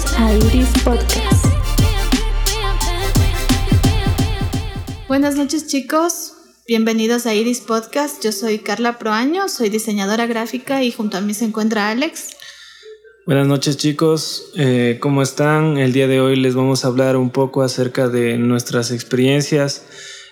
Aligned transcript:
Bienvenidos 0.00 0.18
a 0.18 0.34
Iris 0.34 0.82
Podcast. 0.82 1.46
Buenas 5.08 5.36
noches 5.36 5.66
chicos, 5.66 6.32
bienvenidos 6.66 7.26
a 7.26 7.34
Iris 7.34 7.60
Podcast. 7.60 8.24
Yo 8.24 8.32
soy 8.32 8.60
Carla 8.60 8.98
Proaño, 8.98 9.48
soy 9.48 9.68
diseñadora 9.68 10.26
gráfica 10.26 10.82
y 10.82 10.90
junto 10.90 11.18
a 11.18 11.20
mí 11.20 11.34
se 11.34 11.44
encuentra 11.44 11.90
Alex. 11.90 12.30
Buenas 13.26 13.46
noches 13.46 13.76
chicos, 13.76 14.52
eh, 14.56 14.98
¿cómo 15.02 15.20
están? 15.20 15.76
El 15.76 15.92
día 15.92 16.06
de 16.06 16.20
hoy 16.20 16.36
les 16.36 16.54
vamos 16.54 16.84
a 16.84 16.88
hablar 16.88 17.18
un 17.18 17.28
poco 17.28 17.62
acerca 17.62 18.08
de 18.08 18.38
nuestras 18.38 18.92
experiencias 18.92 19.84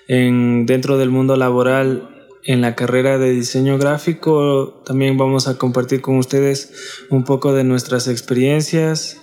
en, 0.06 0.64
dentro 0.64 0.96
del 0.96 1.10
mundo 1.10 1.36
laboral 1.36 2.08
en 2.44 2.62
la 2.62 2.74
carrera 2.74 3.18
de 3.18 3.32
diseño 3.32 3.76
gráfico. 3.76 4.82
También 4.86 5.18
vamos 5.18 5.46
a 5.46 5.58
compartir 5.58 6.00
con 6.00 6.16
ustedes 6.16 6.72
un 7.10 7.24
poco 7.24 7.52
de 7.52 7.64
nuestras 7.64 8.08
experiencias 8.08 9.18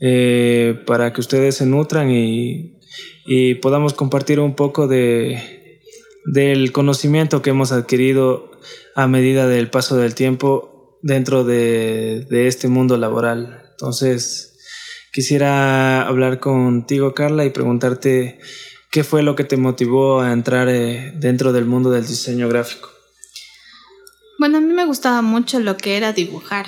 eh, 0.00 0.82
para 0.86 1.12
que 1.12 1.20
ustedes 1.20 1.56
se 1.56 1.66
nutran 1.66 2.10
y, 2.10 2.78
y 3.26 3.54
podamos 3.56 3.94
compartir 3.94 4.40
un 4.40 4.54
poco 4.54 4.88
de, 4.88 5.80
del 6.24 6.72
conocimiento 6.72 7.42
que 7.42 7.50
hemos 7.50 7.72
adquirido 7.72 8.50
a 8.94 9.06
medida 9.06 9.46
del 9.46 9.70
paso 9.70 9.96
del 9.96 10.14
tiempo 10.14 10.98
dentro 11.02 11.44
de, 11.44 12.26
de 12.28 12.46
este 12.46 12.68
mundo 12.68 12.96
laboral. 12.96 13.62
Entonces, 13.72 14.58
quisiera 15.12 16.06
hablar 16.06 16.40
contigo, 16.40 17.14
Carla, 17.14 17.44
y 17.44 17.50
preguntarte 17.50 18.38
¿Qué 18.90 19.04
fue 19.04 19.22
lo 19.22 19.36
que 19.36 19.44
te 19.44 19.56
motivó 19.56 20.20
a 20.20 20.32
entrar 20.32 20.68
eh, 20.68 21.12
dentro 21.14 21.52
del 21.52 21.64
mundo 21.64 21.92
del 21.92 22.04
diseño 22.04 22.48
gráfico? 22.48 22.90
Bueno, 24.36 24.58
a 24.58 24.60
mí 24.60 24.72
me 24.72 24.84
gustaba 24.84 25.22
mucho 25.22 25.60
lo 25.60 25.76
que 25.76 25.96
era 25.96 26.12
dibujar. 26.12 26.66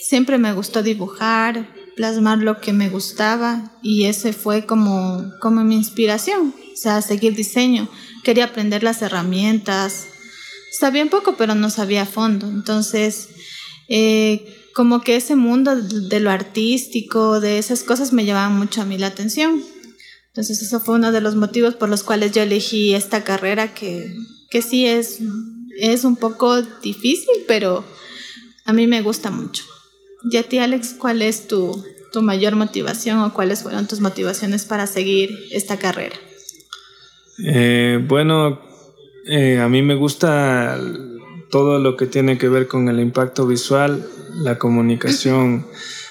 Siempre 0.00 0.38
me 0.38 0.52
gustó 0.52 0.84
dibujar, 0.84 1.66
plasmar 1.98 2.38
lo 2.38 2.60
que 2.60 2.72
me 2.72 2.88
gustaba 2.88 3.72
y 3.82 4.04
ese 4.04 4.32
fue 4.32 4.66
como, 4.66 5.32
como 5.40 5.64
mi 5.64 5.74
inspiración, 5.74 6.54
o 6.72 6.76
sea, 6.76 7.02
seguir 7.02 7.34
diseño. 7.34 7.88
Quería 8.22 8.44
aprender 8.44 8.84
las 8.84 9.02
herramientas. 9.02 10.06
Sabía 10.70 11.02
un 11.02 11.08
poco, 11.08 11.36
pero 11.36 11.56
no 11.56 11.70
sabía 11.70 12.02
a 12.02 12.06
fondo. 12.06 12.46
Entonces, 12.46 13.30
eh, 13.88 14.70
como 14.74 15.00
que 15.00 15.16
ese 15.16 15.34
mundo 15.34 15.74
de 15.74 16.20
lo 16.20 16.30
artístico, 16.30 17.40
de 17.40 17.58
esas 17.58 17.82
cosas 17.82 18.12
me 18.12 18.24
llamaban 18.24 18.56
mucho 18.56 18.80
a 18.80 18.84
mí 18.84 18.96
la 18.96 19.08
atención. 19.08 19.60
Entonces 20.28 20.62
eso 20.62 20.78
fue 20.78 20.94
uno 20.94 21.10
de 21.10 21.20
los 21.20 21.34
motivos 21.34 21.74
por 21.74 21.88
los 21.88 22.04
cuales 22.04 22.30
yo 22.30 22.42
elegí 22.42 22.94
esta 22.94 23.24
carrera 23.24 23.74
que, 23.74 24.14
que 24.50 24.62
sí 24.62 24.86
es, 24.86 25.18
es 25.80 26.04
un 26.04 26.14
poco 26.14 26.62
difícil, 26.62 27.42
pero 27.48 27.84
a 28.66 28.72
mí 28.72 28.86
me 28.86 29.02
gusta 29.02 29.32
mucho. 29.32 29.64
Y 30.30 30.36
a 30.36 30.42
ti, 30.42 30.58
Alex, 30.58 30.94
¿cuál 30.98 31.22
es 31.22 31.48
tu, 31.48 31.84
tu 32.12 32.22
mayor 32.22 32.56
motivación 32.56 33.18
o 33.20 33.32
cuáles 33.32 33.62
fueron 33.62 33.86
tus 33.86 34.00
motivaciones 34.00 34.64
para 34.64 34.86
seguir 34.86 35.30
esta 35.50 35.78
carrera? 35.78 36.16
Eh, 37.44 38.04
bueno, 38.06 38.60
eh, 39.26 39.58
a 39.58 39.68
mí 39.68 39.82
me 39.82 39.94
gusta 39.94 40.78
todo 41.50 41.78
lo 41.78 41.96
que 41.96 42.06
tiene 42.06 42.38
que 42.38 42.48
ver 42.48 42.66
con 42.66 42.88
el 42.88 43.00
impacto 43.00 43.46
visual, 43.46 44.06
la 44.34 44.58
comunicación 44.58 45.66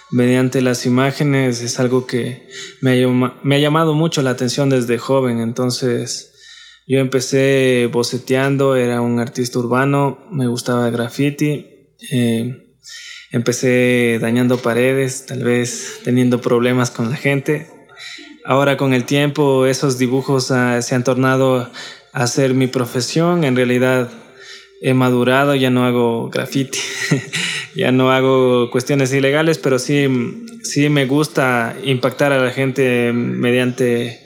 mediante 0.10 0.62
las 0.62 0.86
imágenes 0.86 1.62
es 1.62 1.80
algo 1.80 2.08
que 2.08 2.48
me 2.82 3.04
ha, 3.04 3.38
me 3.44 3.56
ha 3.56 3.60
llamado 3.60 3.94
mucho 3.94 4.22
la 4.22 4.32
atención 4.32 4.70
desde 4.70 4.98
joven. 4.98 5.40
Entonces 5.40 6.34
yo 6.88 7.00
empecé 7.00 7.90
boceteando, 7.92 8.76
era 8.76 9.02
un 9.02 9.20
artista 9.20 9.60
urbano, 9.60 10.20
me 10.32 10.48
gustaba 10.48 10.90
graffiti. 10.90 11.66
Eh, 12.12 12.67
empecé 13.32 14.20
dañando 14.22 14.58
paredes, 14.58 15.26
tal 15.26 15.44
vez 15.44 16.00
teniendo 16.04 16.42
problemas 16.42 16.92
con 16.92 17.10
la 17.10 17.16
gente. 17.16 17.68
Ahora 18.46 18.78
con 18.78 18.94
el 18.94 19.04
tiempo 19.04 19.66
esos 19.66 19.98
dibujos 19.98 20.52
ah, 20.52 20.82
se 20.82 20.96
han 20.96 21.04
tornado 21.04 21.70
a 22.14 22.28
ser 22.28 22.54
mi 22.54 22.68
profesión. 22.68 23.44
En 23.44 23.56
realidad 23.56 24.10
he 24.82 24.94
madurado, 24.94 25.56
ya 25.56 25.70
no 25.70 25.86
hago 25.86 26.30
graffiti. 26.30 26.80
ya 27.76 27.92
no 27.92 28.12
hago 28.12 28.70
cuestiones 28.72 29.14
ilegales, 29.14 29.58
pero 29.58 29.80
sí, 29.80 30.08
sí 30.64 30.90
me 30.90 31.06
gusta 31.06 31.76
impactar 31.84 32.32
a 32.32 32.44
la 32.44 32.52
gente 32.52 33.12
mediante 33.14 34.20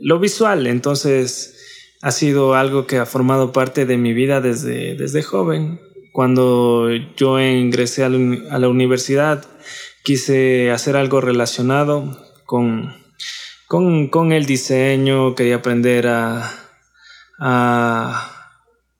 lo 0.00 0.18
visual. 0.18 0.66
Entonces 0.66 1.56
ha 2.02 2.12
sido 2.12 2.54
algo 2.54 2.86
que 2.86 2.98
ha 2.98 3.06
formado 3.06 3.52
parte 3.52 3.86
de 3.86 3.96
mi 3.96 4.12
vida 4.12 4.40
desde, 4.40 4.94
desde 4.94 5.22
joven. 5.22 5.80
Cuando 6.12 6.90
yo 7.16 7.40
ingresé 7.40 8.04
a 8.04 8.08
la, 8.08 8.68
universidad, 8.68 9.44
quise 10.02 10.70
hacer 10.70 10.96
algo 10.96 11.20
relacionado 11.20 12.18
con, 12.46 12.94
con, 13.66 14.32
el 14.32 14.46
diseño, 14.46 15.34
quería 15.34 15.56
aprender 15.56 16.08
a, 16.08 16.50
a 17.38 18.40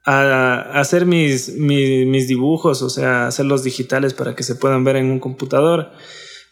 a 0.05 0.81
hacer 0.81 1.07
mis, 1.07 1.55
mis, 1.55 2.29
dibujos, 2.29 2.83
o 2.83 2.91
sea, 2.91 3.27
hacerlos 3.27 3.63
digitales 3.63 4.15
para 4.15 4.35
que 4.35 4.43
se 4.43 4.55
puedan 4.55 4.85
ver 4.85 4.97
en 4.97 5.11
un 5.11 5.21
computador. 5.21 5.93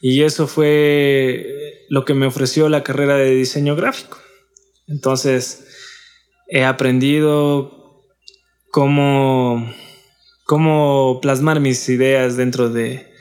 Y 0.01 0.23
eso 0.23 0.47
fue 0.47 1.87
lo 1.89 2.05
que 2.05 2.15
me 2.15 2.27
ofreció 2.27 2.69
la 2.69 2.85
carrera 2.85 3.17
de 3.17 3.35
diseño 3.35 3.75
gráfico. 3.75 4.19
Entonces, 4.87 5.67
he 6.49 6.65
aprendido 6.65 8.05
cómo, 8.71 9.73
cómo 10.49 11.21
plasmar 11.21 11.61
mis 11.61 11.87
ideas 11.91 12.39
dentro 12.39 12.71
de, 12.71 13.13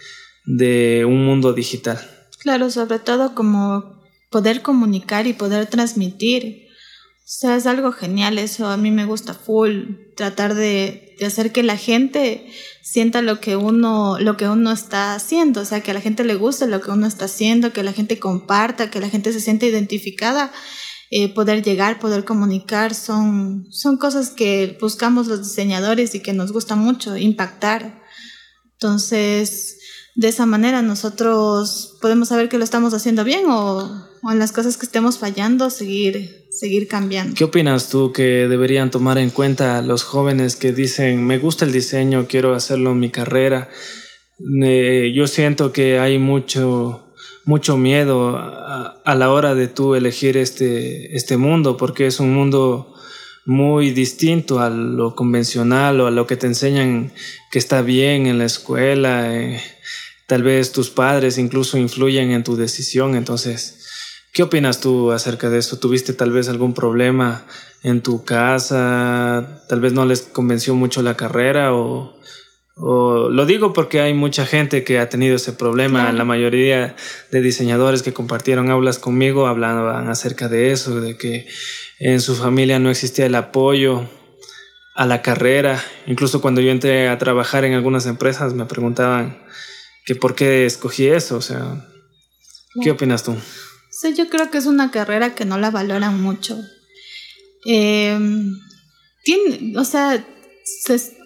de 0.46 1.04
un 1.04 1.26
mundo 1.26 1.52
digital. 1.52 2.00
Claro, 2.40 2.72
sobre 2.72 3.00
todo 3.00 3.36
como 3.36 4.02
poder 4.30 4.62
comunicar 4.62 5.28
y 5.28 5.34
poder 5.34 5.66
transmitir. 5.66 6.70
O 7.18 7.30
sea, 7.30 7.58
es 7.58 7.66
algo 7.66 7.92
genial 7.92 8.38
eso, 8.38 8.68
a 8.68 8.78
mí 8.78 8.92
me 8.92 9.04
gusta 9.04 9.34
full, 9.34 9.96
tratar 10.16 10.56
de, 10.56 11.18
de, 11.20 11.26
hacer 11.26 11.52
que 11.52 11.64
la 11.64 11.76
gente 11.76 12.50
sienta 12.82 13.22
lo 13.22 13.42
que, 13.42 13.58
uno, 13.58 14.18
lo 14.20 14.38
que 14.38 14.48
uno 14.48 14.72
está 14.72 15.14
haciendo, 15.14 15.60
o 15.60 15.66
sea, 15.66 15.82
que 15.82 15.92
a 15.92 15.96
la 15.96 16.00
gente 16.00 16.24
le 16.24 16.36
guste 16.36 16.66
lo 16.66 16.80
que 16.80 16.92
uno 16.92 17.08
está 17.08 17.26
haciendo, 17.26 17.74
que 17.74 17.84
la 17.84 17.92
gente 17.92 18.20
comparta, 18.20 18.90
que 18.90 19.02
la 19.02 19.10
gente 19.10 19.34
se 19.34 19.42
sienta 19.42 19.66
identificada, 19.66 20.54
eh, 21.12 21.34
poder 21.34 21.64
llegar, 21.64 22.00
poder 22.00 22.26
comunicar, 22.26 22.94
son, 22.94 23.68
son 23.72 23.98
cosas 23.98 24.30
que 24.30 24.78
buscamos 24.82 25.28
los 25.28 25.40
diseñadores 25.40 26.16
y 26.16 26.22
que 26.22 26.34
nos 26.34 26.52
gusta 26.52 26.76
mucho, 26.76 27.16
impactar. 27.18 28.04
Entonces, 28.74 29.80
de 30.16 30.28
esa 30.28 30.46
manera 30.46 30.82
nosotros 30.82 31.98
podemos 32.02 32.28
saber 32.30 32.50
que 32.50 32.58
lo 32.58 32.64
estamos 32.64 32.94
haciendo 32.94 33.24
bien 33.24 33.46
o 33.48 34.08
en 34.32 34.40
las 34.40 34.52
cosas 34.52 34.78
que 34.78 34.86
estemos 34.86 35.18
fallando, 35.18 35.70
seguir, 35.70 36.48
seguir 36.52 36.88
cambiando. 36.88 37.36
¿Qué 37.36 37.44
opinas 37.44 37.90
tú 37.90 38.12
que 38.12 38.48
deberían 38.48 38.92
tomar 38.92 39.18
en 39.18 39.30
cuenta 39.30 39.82
los 39.82 40.04
jóvenes 40.04 40.56
que 40.56 40.74
dicen, 40.74 41.26
me 41.26 41.38
gusta 41.38 41.66
el 41.66 41.72
diseño, 41.72 42.28
quiero 42.28 42.54
hacerlo 42.54 42.92
en 42.92 43.00
mi 43.00 43.10
carrera? 43.10 43.70
Eh, 44.64 45.14
yo 45.16 45.28
siento 45.28 45.72
que 45.72 46.00
hay 46.00 46.20
mucho, 46.20 47.07
mucho 47.48 47.78
miedo 47.78 48.38
a, 48.38 49.16
la 49.16 49.32
hora 49.32 49.56
de 49.56 49.68
tú 49.68 49.96
elegir 49.96 50.38
este, 50.38 51.16
este 51.16 51.38
mundo, 51.38 51.78
porque 51.78 52.06
es 52.06 52.20
un 52.20 52.34
mundo 52.34 52.94
muy 53.46 53.92
distinto 53.92 54.60
a 54.60 54.70
lo 54.70 55.16
convencional 55.16 56.00
o 56.02 56.08
a 56.08 56.12
lo 56.12 56.28
que 56.28 56.36
te 56.36 56.46
enseñan 56.46 57.14
que 57.50 57.58
está 57.58 57.82
bien 57.82 58.28
en 58.28 58.38
la 58.38 58.46
escuela. 58.46 59.34
Eh, 59.36 59.62
tal 60.28 60.44
vez 60.44 60.72
tus 60.72 60.90
padres 60.92 61.40
incluso 61.40 61.78
influyen 61.80 62.32
en 62.32 62.44
tu 62.44 62.56
decisión, 62.56 63.16
entonces 63.16 63.78
¿Qué 64.38 64.44
opinas 64.44 64.80
tú 64.80 65.12
acerca 65.12 65.50
de 65.50 65.58
eso? 65.58 65.80
¿Tuviste 65.80 66.14
tal 66.14 66.32
vez 66.32 66.48
algún 66.48 66.76
problema 66.76 67.48
en 67.82 68.04
tu 68.04 68.24
casa? 68.24 69.64
¿Tal 69.68 69.82
vez 69.82 69.94
no 69.94 70.06
les 70.06 70.22
convenció 70.22 70.76
mucho 70.76 71.02
la 71.02 71.18
carrera? 71.18 71.74
O, 71.74 72.17
lo 72.80 73.46
digo 73.46 73.74
porque 73.74 74.02
hay 74.02 74.14
mucha 74.14 74.46
gente 74.46 74.84
que 74.84 75.00
ha 75.00 75.10
tenido 75.10 75.36
ese 75.36 75.54
problema. 75.54 76.12
La 76.12 76.26
mayoría 76.26 76.96
de 77.32 77.42
diseñadores 77.42 78.04
que 78.04 78.14
compartieron 78.14 78.70
aulas 78.70 79.00
conmigo 79.00 79.48
hablaban 79.48 80.10
acerca 80.10 80.48
de 80.48 80.72
eso, 80.72 81.02
de 81.02 81.18
que 81.18 81.48
en 82.00 82.22
su 82.22 82.36
familia 82.36 82.78
no 82.80 82.90
existía 82.92 83.26
el 83.26 83.36
apoyo 83.36 84.08
a 84.96 85.06
la 85.06 85.22
carrera. 85.22 85.84
Incluso 86.06 86.42
cuando 86.42 86.62
yo 86.62 86.72
entré 86.72 87.10
a 87.10 87.18
trabajar 87.18 87.66
en 87.66 87.74
algunas 87.74 88.06
empresas 88.06 88.54
me 88.54 88.66
preguntaban 88.66 89.44
que 90.06 90.16
por 90.16 90.36
qué 90.36 90.66
escogí 90.66 91.08
eso. 91.08 91.38
O 91.38 91.42
sea, 91.42 91.84
¿qué 92.84 92.92
opinas 92.92 93.24
tú? 93.24 93.36
Sí, 93.90 94.14
yo 94.16 94.30
creo 94.30 94.52
que 94.52 94.60
es 94.60 94.68
una 94.68 94.92
carrera 94.92 95.34
que 95.34 95.46
no 95.46 95.58
la 95.58 95.72
valoran 95.72 96.22
mucho. 96.22 96.60
Em, 97.66 98.56
tiene, 99.24 99.78
o 99.78 99.84
sea, 99.84 100.24
se 100.64 101.17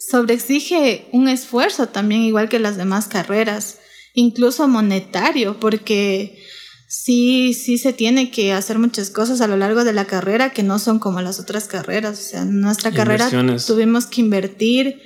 sobreexige 0.00 1.08
un 1.12 1.28
esfuerzo 1.28 1.88
también, 1.88 2.22
igual 2.22 2.48
que 2.48 2.58
las 2.58 2.76
demás 2.76 3.06
carreras, 3.06 3.78
incluso 4.14 4.66
monetario, 4.66 5.60
porque 5.60 6.42
sí, 6.88 7.52
sí 7.54 7.76
se 7.78 7.92
tiene 7.92 8.30
que 8.30 8.52
hacer 8.52 8.78
muchas 8.78 9.10
cosas 9.10 9.40
a 9.42 9.46
lo 9.46 9.56
largo 9.56 9.84
de 9.84 9.92
la 9.92 10.06
carrera 10.06 10.50
que 10.50 10.62
no 10.62 10.78
son 10.78 10.98
como 10.98 11.20
las 11.20 11.38
otras 11.38 11.68
carreras. 11.68 12.18
O 12.18 12.22
sea, 12.22 12.42
en 12.42 12.60
nuestra 12.60 12.90
carrera 12.92 13.28
tuvimos 13.66 14.06
que 14.06 14.22
invertir 14.22 15.00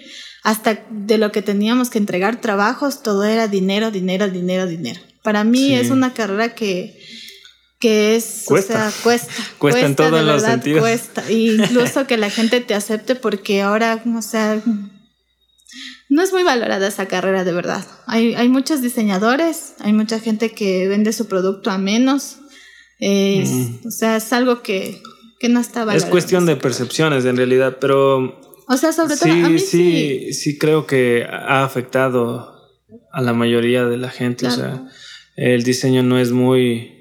hasta 0.45 0.85
de 0.91 1.19
lo 1.19 1.33
que 1.33 1.43
teníamos 1.43 1.91
que 1.91 1.99
entregar 1.99 2.41
trabajos, 2.41 3.03
todo 3.03 3.25
era 3.25 3.49
dinero, 3.49 3.91
dinero, 3.91 4.31
dinero, 4.31 4.67
dinero. 4.67 5.01
Para 5.23 5.43
mí 5.43 5.69
Sí. 5.69 5.75
es 5.75 5.91
una 5.91 6.15
carrera 6.15 6.55
que, 6.55 6.99
que 7.85 8.17
es, 8.17 8.45
Cuesta. 8.47 8.89
o 8.89 8.91
sea, 8.91 9.03
cuesta. 9.03 9.33
Cuesta 9.59 9.81
en 9.85 9.95
todos 9.95 10.13
de 10.13 10.23
los 10.23 10.37
verdad, 10.43 10.51
sentidos. 10.53 10.81
Cuesta. 10.81 11.23
Incluso 11.31 12.07
que 12.07 12.17
la 12.17 12.31
gente 12.31 12.63
te 12.63 12.73
acepte 12.75 13.15
porque 13.15 13.61
ahora, 13.61 14.03
o 14.17 14.23
sea, 14.23 14.59
no 16.09 16.23
es 16.23 16.33
muy 16.33 16.43
valorada 16.45 16.87
esa 16.89 17.05
carrera 17.07 17.45
de 17.45 17.53
verdad. 17.53 17.85
Hay, 18.07 18.35
hay 18.37 18.49
muchos 18.49 18.81
diseñadores, 18.81 19.75
hay 19.81 19.93
mucha 19.93 20.19
gente 20.19 20.51
que 20.53 20.89
vende 20.89 21.13
su 21.13 21.27
producto 21.29 21.71
a 21.71 21.77
menos. 21.77 22.39
Es- 23.01 23.51
Mm. 23.51 23.87
O 23.87 23.91
sea, 23.91 24.17
es 24.17 24.33
algo 24.33 24.63
que, 24.63 25.03
que 25.39 25.51
no 25.51 25.61
está 25.61 25.81
valorado. 25.81 26.07
Es 26.07 26.11
cuestión 26.11 26.47
de 26.47 26.57
percepciones 26.57 27.27
en 27.27 27.37
realidad, 27.37 27.77
pero 27.83 28.41
O 28.67 28.77
sea, 28.79 28.93
sobre 28.93 29.17
todo 29.17 29.25
sí, 29.31 29.43
a 29.43 29.49
mí 29.51 29.59
sí, 29.59 29.67
sí. 29.67 30.33
sí 30.33 30.59
creo 30.59 30.87
que 30.87 31.27
ha 31.29 31.65
afectado 31.65 32.51
a 33.13 33.21
la 33.21 33.35
mayoría 33.35 33.85
de 33.85 33.99
la 33.99 34.09
gente. 34.09 34.47
O 34.47 34.51
sea, 34.51 34.87
el 35.37 35.65
diseño 35.65 36.03
no 36.05 36.19
es 36.19 36.31
muy, 36.31 36.94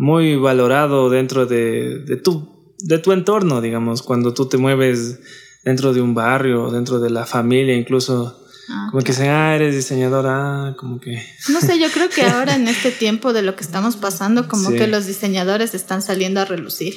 muy 0.00 0.36
valorado 0.36 1.10
dentro 1.10 1.44
de, 1.44 1.98
de 1.98 2.16
tu, 2.16 2.74
de 2.78 2.98
tu 2.98 3.12
entorno, 3.12 3.60
digamos, 3.60 4.00
cuando 4.02 4.32
tú 4.32 4.48
te 4.48 4.56
mueves 4.56 5.20
dentro 5.62 5.92
de 5.92 6.00
un 6.00 6.14
barrio, 6.14 6.70
dentro 6.70 7.00
de 7.00 7.10
la 7.10 7.26
familia, 7.26 7.76
incluso 7.76 8.36
Ah, 8.72 8.86
como 8.92 9.02
que 9.02 9.10
dicen, 9.10 9.28
ah, 9.30 9.54
eres 9.56 9.74
diseñadora, 9.74 10.76
como 10.78 11.00
que... 11.00 11.20
No 11.48 11.60
sé, 11.60 11.80
yo 11.80 11.88
creo 11.90 12.08
que 12.08 12.22
ahora 12.34 12.54
en 12.54 12.68
este 12.68 12.92
tiempo 12.92 13.32
de 13.32 13.42
lo 13.42 13.56
que 13.56 13.64
estamos 13.64 13.96
pasando, 13.96 14.46
como 14.48 14.70
Sí. 14.70 14.76
que 14.76 14.86
los 14.86 15.06
diseñadores 15.06 15.74
están 15.74 16.02
saliendo 16.02 16.40
a 16.40 16.44
relucir. 16.44 16.94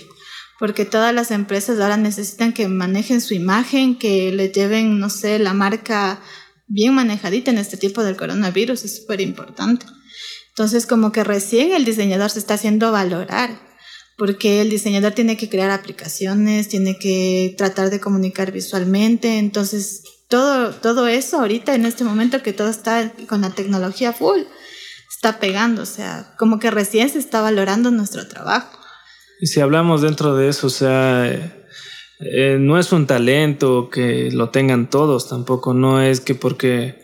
Porque 0.60 0.86
todas 0.86 1.14
las 1.16 1.32
empresas 1.32 1.80
ahora 1.80 1.98
necesitan 1.98 2.54
que 2.54 2.68
manejen 2.68 3.22
su 3.22 3.34
imagen, 3.34 3.98
que 3.98 4.32
le 4.32 4.50
lleven, 4.50 5.00
no 5.00 5.10
sé, 5.10 5.40
la 5.40 5.56
marca 5.56 6.20
bien 6.68 6.94
manejadita 6.94 7.50
en 7.50 7.58
este 7.58 7.76
tiempo 7.78 8.04
del 8.04 8.18
coronavirus, 8.18 8.86
es 8.86 8.98
súper 8.98 9.20
importante. 9.22 9.88
Entonces, 10.56 10.86
como 10.86 11.12
que 11.12 11.24
recién 11.24 11.74
el 11.74 11.84
diseñador 11.84 12.30
se 12.30 12.38
está 12.38 12.54
haciendo 12.54 12.92
valorar, 12.92 13.60
porque 14.18 14.62
el 14.62 14.70
diseñador 14.70 15.14
tiene 15.14 15.36
que 15.36 15.50
crear 15.50 15.72
aplicaciones, 15.72 16.70
tiene 16.70 17.00
que 17.00 17.56
tratar 17.58 17.90
de 17.90 18.00
comunicar 18.00 18.52
visualmente, 18.52 19.40
entonces 19.40 20.04
todo, 20.28 20.72
todo 20.72 21.08
eso 21.08 21.40
ahorita 21.40 21.74
en 21.74 21.86
este 21.88 22.04
momento 22.04 22.44
que 22.44 22.54
todo 22.54 22.70
está 22.70 23.12
con 23.28 23.42
la 23.42 23.50
tecnología 23.50 24.14
full, 24.14 24.42
está 25.10 25.40
pegando, 25.40 25.82
o 25.82 25.88
sea, 25.88 26.36
como 26.38 26.60
que 26.60 26.70
recién 26.70 27.10
se 27.10 27.18
está 27.18 27.42
valorando 27.42 27.90
nuestro 27.90 28.28
trabajo. 28.28 28.78
Y 29.40 29.48
si 29.48 29.60
hablamos 29.60 30.04
dentro 30.04 30.36
de 30.36 30.50
eso, 30.50 30.68
o 30.68 30.70
sea, 30.70 31.28
eh, 32.20 32.58
no 32.60 32.78
es 32.78 32.92
un 32.92 33.08
talento 33.08 33.90
que 33.90 34.30
lo 34.32 34.52
tengan 34.52 34.90
todos, 34.90 35.28
tampoco 35.28 35.74
no 35.74 36.02
es 36.02 36.20
que 36.20 36.36
porque 36.36 37.02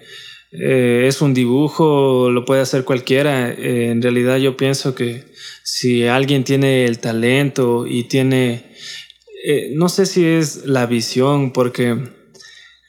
eh, 0.52 1.06
es 1.08 1.22
un 1.22 1.36
dibujo 1.36 2.32
lo 2.32 2.46
puede 2.46 2.62
hacer 2.62 2.84
cualquiera. 2.84 3.52
Eh, 3.52 3.92
en 3.92 4.02
realidad 4.02 4.38
yo 4.38 4.58
pienso 4.58 4.96
que 4.96 5.26
si 5.64 6.08
alguien 6.08 6.44
tiene 6.44 6.86
el 6.86 7.00
talento 7.00 7.86
y 7.88 8.06
tiene, 8.06 8.72
eh, 9.46 9.72
no 9.76 9.90
sé 9.90 10.06
si 10.06 10.26
es 10.26 10.66
la 10.66 10.86
visión, 10.86 11.52
porque 11.52 11.98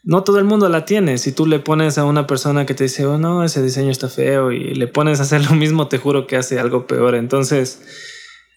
no 0.03 0.25
todo 0.25 0.39
el 0.39 0.45
mundo 0.45 0.69
la 0.69 0.85
tiene. 0.87 1.19
Si 1.19 1.33
tú 1.33 1.47
le 1.47 1.59
pones 1.59 1.99
a 1.99 2.05
una 2.05 2.27
persona 2.27 2.65
que 2.65 2.75
te 2.75 2.85
dice, 2.85 3.05
oh 3.05 3.19
no, 3.19 3.45
ese 3.45 3.63
diseño 3.63 3.91
está 3.91 4.09
feo 4.09 4.53
y 4.53 4.75
le 4.75 4.87
pones 4.87 5.21
a 5.21 5.25
hacer 5.25 5.45
lo 5.51 5.55
mismo, 5.55 5.89
te 5.89 5.99
juro 5.99 6.27
que 6.27 6.37
hace 6.37 6.59
algo 6.59 6.87
peor. 6.87 7.15
Entonces 7.15 7.83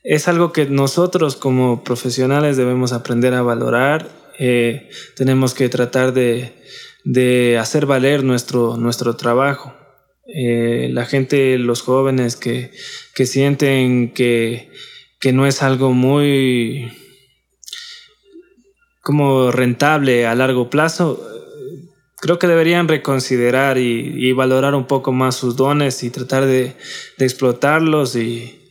es 0.04 0.28
algo 0.28 0.52
que 0.54 0.66
nosotros 0.66 1.36
como 1.36 1.84
profesionales 1.84 2.58
debemos 2.58 2.94
aprender 2.94 3.34
a 3.34 3.42
valorar. 3.42 4.10
Tenemos 5.16 5.54
que 5.54 5.70
tratar 5.70 6.12
de, 6.12 6.54
de 7.04 7.58
hacer 7.58 7.86
valer 7.86 8.24
nuestro, 8.24 8.78
nuestro 8.78 9.16
trabajo. 9.16 9.74
Eh, 10.26 10.90
la 10.92 11.06
gente, 11.06 11.58
los 11.58 11.82
jóvenes 11.82 12.36
que, 12.36 12.72
que 13.14 13.26
sienten 13.26 14.14
que, 14.14 14.72
que 15.20 15.34
no 15.34 15.46
es 15.46 15.62
algo 15.62 15.92
muy 15.92 16.92
como 19.02 19.52
rentable 19.52 20.26
a 20.26 20.34
largo 20.34 20.70
plazo, 20.70 21.22
creo 22.22 22.40
que 22.40 22.48
deberían 22.48 22.88
reconsiderar 22.88 23.78
y, 23.78 24.14
y 24.16 24.32
valorar 24.32 24.76
un 24.76 24.88
poco 24.88 25.12
más 25.12 25.36
sus 25.36 25.58
dones 25.58 26.04
y 26.04 26.10
tratar 26.10 26.46
de, 26.46 26.78
de 27.18 27.26
explotarlos 27.26 28.16
y, 28.16 28.63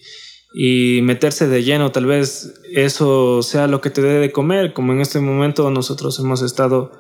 y 0.54 1.00
meterse 1.02 1.48
de 1.48 1.62
lleno. 1.62 1.92
Tal 1.92 2.06
vez 2.06 2.54
eso 2.72 3.42
sea 3.42 3.66
lo 3.66 3.80
que 3.80 3.90
te 3.90 4.02
dé 4.02 4.18
de 4.18 4.32
comer, 4.32 4.72
como 4.72 4.92
en 4.92 5.00
este 5.00 5.20
momento 5.20 5.70
nosotros 5.70 6.18
hemos 6.18 6.42
estado 6.42 6.92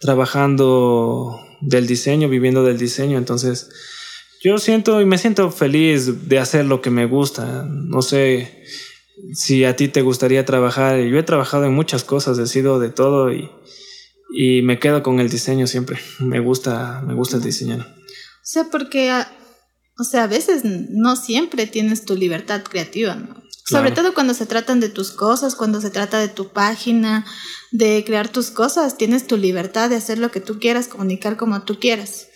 trabajando 0.00 1.38
del 1.60 1.86
diseño, 1.86 2.28
viviendo 2.28 2.64
del 2.64 2.78
diseño. 2.78 3.18
Entonces, 3.18 3.70
yo 4.42 4.58
siento 4.58 5.00
y 5.00 5.06
me 5.06 5.18
siento 5.18 5.50
feliz 5.50 6.28
de 6.28 6.38
hacer 6.38 6.66
lo 6.66 6.80
que 6.80 6.90
me 6.90 7.06
gusta. 7.06 7.64
No 7.64 8.02
sé 8.02 8.62
si 9.32 9.64
a 9.64 9.76
ti 9.76 9.88
te 9.88 10.02
gustaría 10.02 10.44
trabajar. 10.44 11.00
Yo 11.00 11.18
he 11.18 11.22
trabajado 11.22 11.64
en 11.64 11.74
muchas 11.74 12.04
cosas, 12.04 12.38
he 12.38 12.46
sido 12.46 12.78
de 12.78 12.90
todo 12.90 13.32
y, 13.32 13.50
y 14.34 14.62
me 14.62 14.78
quedo 14.78 15.02
con 15.02 15.20
el 15.20 15.30
diseño 15.30 15.66
siempre. 15.66 15.98
Me 16.20 16.40
gusta, 16.40 17.02
me 17.06 17.14
gusta 17.14 17.36
el 17.36 17.42
diseñar. 17.42 17.80
O 17.80 18.46
sea, 18.46 18.64
porque, 18.70 19.10
o 19.98 20.04
sea, 20.04 20.24
a 20.24 20.26
veces 20.28 20.62
no 20.64 21.16
siempre 21.16 21.66
tienes 21.66 22.04
tu 22.04 22.16
libertad 22.16 22.62
creativa, 22.62 23.14
¿no? 23.14 23.42
Sobre 23.66 23.92
todo 23.92 24.12
cuando 24.12 24.34
se 24.34 24.44
tratan 24.44 24.78
de 24.80 24.90
tus 24.90 25.10
cosas, 25.10 25.54
cuando 25.54 25.80
se 25.80 25.88
trata 25.88 26.18
de 26.18 26.28
tu 26.28 26.48
página, 26.52 27.24
de 27.70 28.04
crear 28.04 28.28
tus 28.28 28.50
cosas, 28.50 28.98
tienes 28.98 29.26
tu 29.26 29.38
libertad 29.38 29.88
de 29.88 29.96
hacer 29.96 30.18
lo 30.18 30.30
que 30.30 30.40
tú 30.40 30.58
quieras, 30.58 30.86
comunicar 30.86 31.38
como 31.38 31.62
tú 31.62 31.78
quieras. 31.80 32.26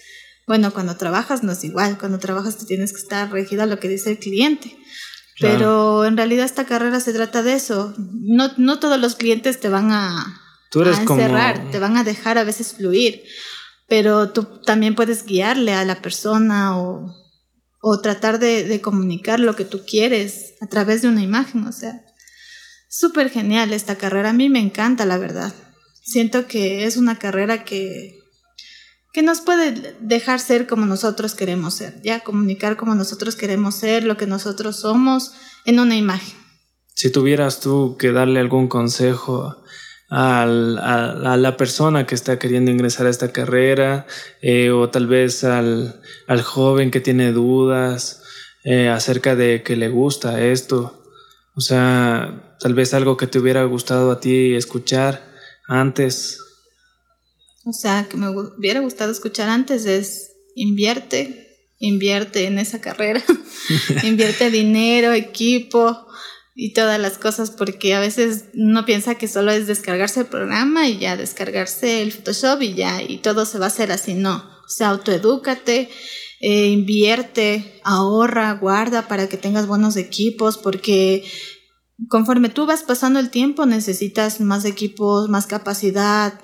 Bueno, 0.47 0.73
cuando 0.73 0.97
trabajas 0.97 1.43
no 1.43 1.53
es 1.53 1.63
igual, 1.65 1.99
cuando 1.99 2.19
trabajas 2.19 2.57
te 2.57 2.65
tienes 2.65 2.93
que 2.95 3.01
estar 3.01 3.31
regida 3.31 3.65
a 3.65 3.67
lo 3.67 3.79
que 3.79 3.89
dice 3.91 4.13
el 4.13 4.19
cliente. 4.19 4.75
Claro. 5.37 5.55
Pero 5.59 6.05
en 6.07 6.17
realidad 6.17 6.47
esta 6.47 6.65
carrera 6.65 6.99
se 7.01 7.13
trata 7.13 7.43
de 7.43 7.53
eso. 7.53 7.93
No, 7.99 8.51
no 8.57 8.79
todos 8.79 8.99
los 8.99 9.15
clientes 9.15 9.61
te 9.61 9.69
van 9.69 9.91
a, 9.93 10.41
Tú 10.71 10.81
eres 10.81 10.97
a 10.99 11.05
como- 11.05 11.21
encerrar, 11.21 11.71
te 11.71 11.79
van 11.79 11.99
a 11.99 12.05
dejar 12.05 12.39
a 12.39 12.45
veces 12.45 12.73
fluir, 12.73 13.23
pero 13.87 14.31
tú 14.31 14.45
también 14.65 14.95
puedes 14.95 15.27
guiarle 15.27 15.75
a 15.75 15.85
la 15.85 16.01
persona 16.01 16.79
o, 16.79 17.15
o 17.81 18.01
tratar 18.01 18.39
de, 18.39 18.81
comunicar 18.81 19.41
lo 19.41 19.55
que 19.57 19.65
tú 19.65 19.83
quieres 19.87 20.55
a 20.61 20.67
través 20.67 21.03
de 21.03 21.09
una 21.09 21.23
imagen, 21.23 21.67
o 21.67 21.73
sea, 21.73 22.05
súper 22.89 23.31
genial 23.31 23.73
esta 23.73 23.97
carrera, 23.97 24.31
a 24.31 24.35
mí 24.35 24.49
me 24.49 24.61
encanta 24.61 25.05
la 25.05 25.19
verdad. 25.19 25.55
Siento 26.03 26.47
que 26.47 26.85
es 26.85 26.97
una 26.97 27.19
carrera 27.19 27.65
que, 27.65 28.19
que 29.13 29.23
nos 29.23 29.41
puede 29.41 29.97
dejar 30.01 30.41
ser 30.41 30.67
como 30.67 30.87
nosotros 30.87 31.35
queremos 31.35 31.75
ser, 31.75 32.01
ya 32.03 32.21
comunicar 32.21 32.77
como 32.77 32.95
nosotros 32.95 33.37
queremos 33.37 33.75
ser, 33.77 34.05
lo 34.05 34.17
que 34.17 34.27
nosotros 34.27 34.81
somos 34.81 35.33
en 35.65 35.79
una 35.79 35.97
imagen. 35.97 36.37
Si 36.95 37.13
tuvieras 37.13 37.61
tú 37.61 37.97
que 37.97 38.11
darle 38.11 38.41
algún 38.41 38.67
consejo 38.67 39.63
al- 40.09 40.79
a, 40.79 41.37
la 41.37 41.57
persona 41.57 42.07
que 42.07 42.15
está 42.15 42.39
queriendo 42.39 42.71
ingresar 42.71 43.07
a 43.07 43.11
esta 43.11 43.33
carrera 43.33 44.07
eh, 44.41 44.71
o 44.71 44.89
tal 44.91 45.07
vez 45.07 45.45
al, 45.45 46.01
al 46.27 46.43
joven 46.43 46.91
que 46.91 47.01
tiene 47.01 47.33
dudas 47.33 48.23
eh, 48.65 48.89
acerca 48.89 49.37
de 49.37 49.63
que 49.63 49.77
le 49.77 49.89
gusta 49.89 50.43
esto, 50.43 51.03
o 51.55 51.61
sea, 51.61 52.57
tal 52.61 52.75
vez 52.75 52.93
algo 52.95 53.17
que 53.17 53.27
te 53.27 53.39
hubiera 53.39 53.65
gustado 53.65 54.11
a 54.11 54.21
ti 54.21 54.55
escuchar 54.55 55.23
antes. 55.67 56.39
O 57.65 57.73
sea, 57.73 58.07
que 58.09 58.17
me 58.17 58.29
hubiera 58.31 58.81
gustado 58.81 59.13
escuchar 59.13 59.49
antes 59.49 59.85
es 59.87 60.33
invierte, 60.55 61.69
invierte 61.79 62.47
en 62.47 62.59
esa 62.59 62.81
carrera, 62.81 63.23
invierte 64.03 64.51
dinero, 64.51 65.13
equipo 65.13 66.07
y 66.61 66.73
todas 66.73 66.99
las 66.99 67.19
cosas, 67.19 67.53
porque 67.53 67.95
a 67.95 68.01
veces 68.01 68.47
uno 68.53 68.85
piensa 68.85 69.15
que 69.15 69.29
solo 69.29 69.53
es 69.53 69.69
descargarse 69.69 70.21
el 70.23 70.27
programa 70.27 70.89
y 70.89 70.99
ya 70.99 71.17
descargarse 71.17 72.03
el 72.03 72.11
Photoshop 72.11 72.61
y 72.63 72.75
ya, 72.75 73.01
y 73.01 73.19
todo 73.19 73.47
se 73.47 73.61
va 73.61 73.67
a 73.67 73.69
hacer 73.69 73.93
así, 73.93 74.15
no. 74.15 74.39
O 74.39 74.69
sea, 74.69 74.89
autoedúcate, 74.89 75.89
eh, 76.41 76.67
invierte, 76.67 77.81
ahorra, 77.85 78.55
guarda 78.55 79.07
para 79.07 79.29
que 79.29 79.37
tengas 79.37 79.69
buenos 79.69 79.97
equipos, 79.97 80.59
porque 80.59 81.25
conforme 82.09 82.49
tú 82.49 82.67
vas 82.67 82.83
pasando 82.83 83.21
el 83.21 83.31
tiempo 83.31 83.65
necesitas 83.65 84.41
más 84.41 84.65
equipos, 84.65 85.29
más 85.29 85.47
capacidad, 85.47 86.41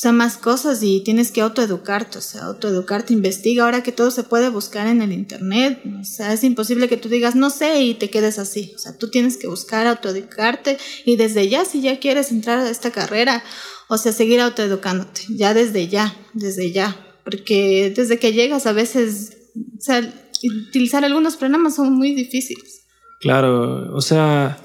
sea, 0.00 0.12
más 0.12 0.38
cosas 0.38 0.82
y 0.82 1.02
tienes 1.02 1.30
que 1.30 1.42
autoeducarte, 1.42 2.16
o 2.16 2.20
sea, 2.22 2.44
autoeducarte, 2.44 3.12
investiga 3.12 3.64
ahora 3.64 3.82
que 3.82 3.92
todo 3.92 4.10
se 4.10 4.24
puede 4.24 4.48
buscar 4.48 4.86
en 4.86 5.02
el 5.02 5.12
internet, 5.12 5.82
o 6.00 6.04
sea, 6.04 6.32
es 6.32 6.42
imposible 6.42 6.88
que 6.88 6.96
tú 6.96 7.10
digas 7.10 7.34
no 7.36 7.50
sé 7.50 7.82
y 7.82 7.92
te 7.92 8.08
quedes 8.08 8.38
así, 8.38 8.72
o 8.74 8.78
sea, 8.78 8.96
tú 8.96 9.10
tienes 9.10 9.36
que 9.36 9.46
buscar, 9.46 9.86
autoeducarte 9.86 10.78
y 11.04 11.16
desde 11.16 11.50
ya, 11.50 11.66
si 11.66 11.82
ya 11.82 12.00
quieres 12.00 12.30
entrar 12.30 12.60
a 12.60 12.70
esta 12.70 12.90
carrera, 12.90 13.44
o 13.88 13.98
sea, 13.98 14.12
seguir 14.12 14.40
autoeducándote, 14.40 15.20
ya 15.28 15.52
desde 15.52 15.88
ya, 15.88 16.16
desde 16.32 16.72
ya, 16.72 16.96
porque 17.22 17.92
desde 17.94 18.18
que 18.18 18.32
llegas 18.32 18.66
a 18.66 18.72
veces, 18.72 19.36
o 19.54 19.82
sea, 19.82 20.00
utilizar 20.68 21.04
algunos 21.04 21.36
programas 21.36 21.74
son 21.74 21.92
muy 21.92 22.14
difíciles. 22.14 22.86
Claro, 23.20 23.94
o 23.94 24.00
sea, 24.00 24.58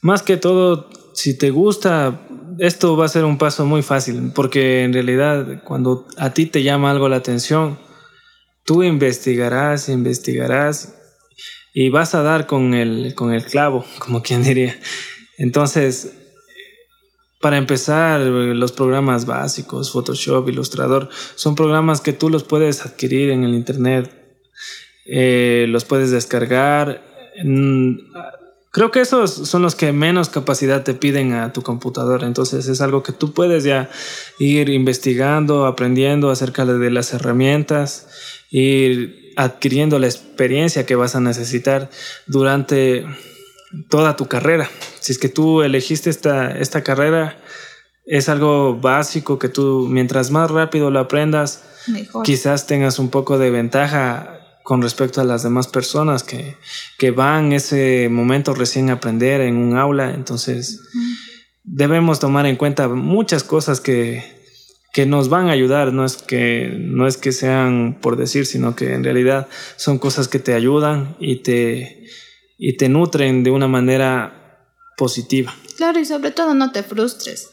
más 0.00 0.22
que 0.22 0.36
todo, 0.36 0.90
si 1.14 1.38
te 1.38 1.50
gusta, 1.50 2.26
esto 2.58 2.96
va 2.96 3.06
a 3.06 3.08
ser 3.08 3.24
un 3.24 3.38
paso 3.38 3.66
muy 3.66 3.82
fácil, 3.82 4.32
porque 4.34 4.84
en 4.84 4.92
realidad 4.92 5.62
cuando 5.64 6.06
a 6.18 6.32
ti 6.32 6.46
te 6.46 6.62
llama 6.62 6.90
algo 6.90 7.08
la 7.08 7.16
atención, 7.16 7.78
tú 8.64 8.82
investigarás, 8.82 9.88
investigarás 9.88 10.94
y 11.74 11.88
vas 11.88 12.14
a 12.14 12.22
dar 12.22 12.46
con 12.46 12.74
el, 12.74 13.14
con 13.14 13.32
el 13.32 13.44
clavo, 13.44 13.84
como 13.98 14.22
quien 14.22 14.42
diría. 14.42 14.78
Entonces, 15.38 16.12
para 17.40 17.56
empezar, 17.56 18.20
los 18.20 18.70
programas 18.70 19.26
básicos, 19.26 19.90
Photoshop, 19.90 20.48
Illustrator, 20.48 21.08
son 21.34 21.56
programas 21.56 22.00
que 22.00 22.12
tú 22.12 22.30
los 22.30 22.44
puedes 22.44 22.86
adquirir 22.86 23.30
en 23.30 23.42
el 23.42 23.54
Internet, 23.54 24.12
eh, 25.06 25.66
los 25.68 25.84
puedes 25.84 26.12
descargar. 26.12 27.02
Creo 28.72 28.90
que 28.90 29.00
esos 29.00 29.30
son 29.30 29.60
los 29.60 29.74
que 29.74 29.92
menos 29.92 30.30
capacidad 30.30 30.82
te 30.82 30.94
piden 30.94 31.34
a 31.34 31.52
tu 31.52 31.60
computadora. 31.60 32.26
Entonces 32.26 32.68
es 32.68 32.80
algo 32.80 33.02
que 33.02 33.12
tú 33.12 33.34
puedes 33.34 33.64
ya 33.64 33.90
ir 34.38 34.70
investigando, 34.70 35.66
aprendiendo 35.66 36.30
acerca 36.30 36.64
de 36.64 36.90
las 36.90 37.12
herramientas, 37.12 38.08
ir 38.50 39.34
adquiriendo 39.36 39.98
la 39.98 40.06
experiencia 40.06 40.86
que 40.86 40.94
vas 40.94 41.14
a 41.14 41.20
necesitar 41.20 41.90
durante 42.26 43.04
toda 43.90 44.16
tu 44.16 44.26
carrera. 44.26 44.70
Si 45.00 45.12
es 45.12 45.18
que 45.18 45.28
tú 45.28 45.62
elegiste 45.62 46.08
esta, 46.08 46.50
esta 46.52 46.82
carrera, 46.82 47.36
es 48.06 48.30
algo 48.30 48.76
básico 48.76 49.38
que 49.38 49.50
tú, 49.50 49.86
mientras 49.90 50.30
más 50.30 50.50
rápido 50.50 50.90
lo 50.90 50.98
aprendas, 50.98 51.62
quizás 52.24 52.66
tengas 52.66 52.98
un 52.98 53.10
poco 53.10 53.36
de 53.36 53.50
ventaja 53.50 54.41
con 54.62 54.82
respecto 54.82 55.20
a 55.20 55.24
las 55.24 55.42
demás 55.42 55.66
personas 55.66 56.22
que, 56.22 56.56
que 56.98 57.10
van 57.10 57.52
ese 57.52 58.08
momento 58.10 58.54
recién 58.54 58.90
a 58.90 58.94
aprender 58.94 59.40
en 59.40 59.56
un 59.56 59.76
aula. 59.76 60.14
Entonces, 60.14 60.80
debemos 61.64 62.20
tomar 62.20 62.46
en 62.46 62.56
cuenta 62.56 62.88
muchas 62.88 63.44
cosas 63.44 63.80
que, 63.80 64.24
que 64.92 65.06
nos 65.06 65.28
van 65.28 65.48
a 65.48 65.52
ayudar. 65.52 65.92
No 65.92 66.04
es, 66.04 66.16
que, 66.16 66.72
no 66.78 67.06
es 67.06 67.16
que 67.16 67.32
sean 67.32 67.98
por 68.00 68.16
decir, 68.16 68.46
sino 68.46 68.76
que 68.76 68.94
en 68.94 69.04
realidad 69.04 69.48
son 69.76 69.98
cosas 69.98 70.28
que 70.28 70.38
te 70.38 70.54
ayudan 70.54 71.16
y 71.18 71.36
te, 71.36 72.06
y 72.58 72.76
te 72.76 72.88
nutren 72.88 73.42
de 73.42 73.50
una 73.50 73.68
manera 73.68 74.68
positiva. 74.96 75.54
Claro, 75.76 75.98
y 75.98 76.04
sobre 76.04 76.30
todo 76.30 76.54
no 76.54 76.70
te 76.70 76.82
frustres. 76.82 77.51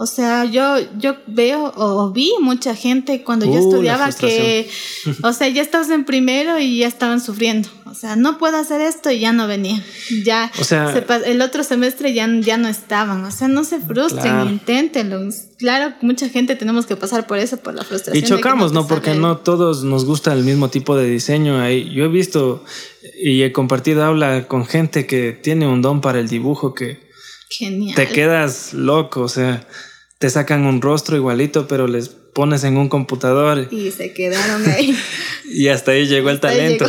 O 0.00 0.06
sea, 0.06 0.44
yo, 0.44 0.76
yo 0.96 1.16
veo 1.26 1.72
o 1.74 2.12
vi 2.12 2.32
mucha 2.40 2.76
gente 2.76 3.24
cuando 3.24 3.46
yo 3.46 3.54
uh, 3.54 3.68
estudiaba 3.68 4.12
que, 4.12 4.70
o 5.24 5.32
sea, 5.32 5.48
ya 5.48 5.60
estabas 5.60 5.90
en 5.90 6.04
primero 6.04 6.60
y 6.60 6.78
ya 6.78 6.86
estaban 6.86 7.20
sufriendo. 7.20 7.68
O 7.84 7.94
sea, 7.94 8.14
no 8.14 8.38
puedo 8.38 8.58
hacer 8.58 8.80
esto 8.80 9.10
y 9.10 9.18
ya 9.18 9.32
no 9.32 9.48
venía. 9.48 9.82
Ya, 10.24 10.52
o 10.60 10.62
sea, 10.62 10.96
el 11.26 11.42
otro 11.42 11.64
semestre 11.64 12.14
ya, 12.14 12.28
ya 12.40 12.58
no 12.58 12.68
estaban. 12.68 13.24
O 13.24 13.32
sea, 13.32 13.48
no 13.48 13.64
se 13.64 13.80
frustren, 13.80 14.48
inténtenlo. 14.48 15.18
Claro, 15.58 15.92
mucha 16.00 16.28
gente 16.28 16.54
tenemos 16.54 16.86
que 16.86 16.94
pasar 16.94 17.26
por 17.26 17.38
eso, 17.38 17.56
por 17.56 17.74
la 17.74 17.82
frustración. 17.82 18.24
Y 18.24 18.28
chocamos, 18.28 18.72
¿no? 18.72 18.86
Porque 18.86 19.14
no 19.14 19.38
todos 19.38 19.82
nos 19.82 20.04
gusta 20.04 20.32
el 20.32 20.44
mismo 20.44 20.68
tipo 20.68 20.96
de 20.96 21.10
diseño. 21.10 21.60
Ahí, 21.60 21.92
yo 21.92 22.04
he 22.04 22.08
visto 22.08 22.62
y 23.20 23.42
he 23.42 23.50
compartido 23.50 24.04
aula 24.04 24.46
con 24.46 24.64
gente 24.64 25.08
que 25.08 25.32
tiene 25.32 25.66
un 25.66 25.82
don 25.82 26.00
para 26.00 26.20
el 26.20 26.28
dibujo 26.28 26.72
que 26.72 27.00
Genial. 27.50 27.96
te 27.96 28.06
quedas 28.06 28.74
loco, 28.74 29.22
o 29.22 29.28
sea 29.28 29.66
te 30.18 30.30
sacan 30.30 30.66
un 30.66 30.82
rostro 30.82 31.16
igualito, 31.16 31.68
pero 31.68 31.86
les 31.86 32.08
pones 32.08 32.64
en 32.64 32.76
un 32.76 32.88
computador. 32.88 33.68
Y 33.70 33.90
se 33.92 34.12
quedaron 34.12 34.68
ahí. 34.68 34.96
y 35.44 35.68
hasta 35.68 35.92
ahí 35.92 36.06
llegó 36.06 36.30
el 36.30 36.40
talento. 36.40 36.86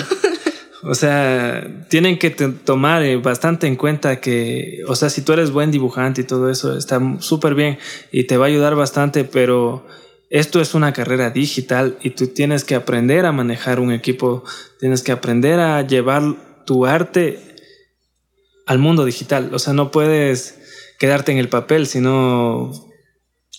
O 0.82 0.96
sea, 0.96 1.86
tienen 1.90 2.18
que 2.18 2.30
tomar 2.30 3.04
eh, 3.04 3.18
bastante 3.18 3.68
en 3.68 3.76
cuenta 3.76 4.22
que, 4.22 4.80
o 4.88 4.96
sea, 4.96 5.10
si 5.10 5.22
tú 5.22 5.34
eres 5.34 5.52
buen 5.52 5.72
dibujante 5.72 6.22
y 6.22 6.24
todo 6.24 6.50
eso, 6.50 6.78
está 6.78 7.02
súper 7.20 7.54
bien 7.54 7.78
y 8.12 8.24
te 8.24 8.38
va 8.38 8.46
a 8.46 8.48
ayudar 8.48 8.76
bastante, 8.76 9.26
pero 9.26 9.86
esto 10.30 10.62
es 10.62 10.74
una 10.76 10.94
carrera 10.94 11.32
digital 11.32 11.98
y 12.02 12.12
tú 12.12 12.28
tienes 12.28 12.64
que 12.64 12.76
aprender 12.76 13.26
a 13.26 13.34
manejar 13.34 13.80
un 13.80 13.92
equipo, 13.92 14.46
tienes 14.80 15.04
que 15.04 15.12
aprender 15.12 15.60
a 15.60 15.86
llevar 15.86 16.24
tu 16.66 16.86
arte 16.86 17.40
al 18.66 18.80
mundo 18.80 19.04
digital. 19.04 19.50
O 19.54 19.60
sea, 19.60 19.74
no 19.74 19.92
puedes 19.92 20.60
quedarte 20.98 21.34
en 21.34 21.40
el 21.40 21.50
papel, 21.50 21.88
sino 21.88 22.89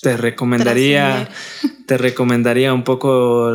te 0.01 0.17
recomendaría, 0.17 1.29
te 1.87 1.99
recomendaría 1.99 2.73
un 2.73 2.85
poco 2.85 3.51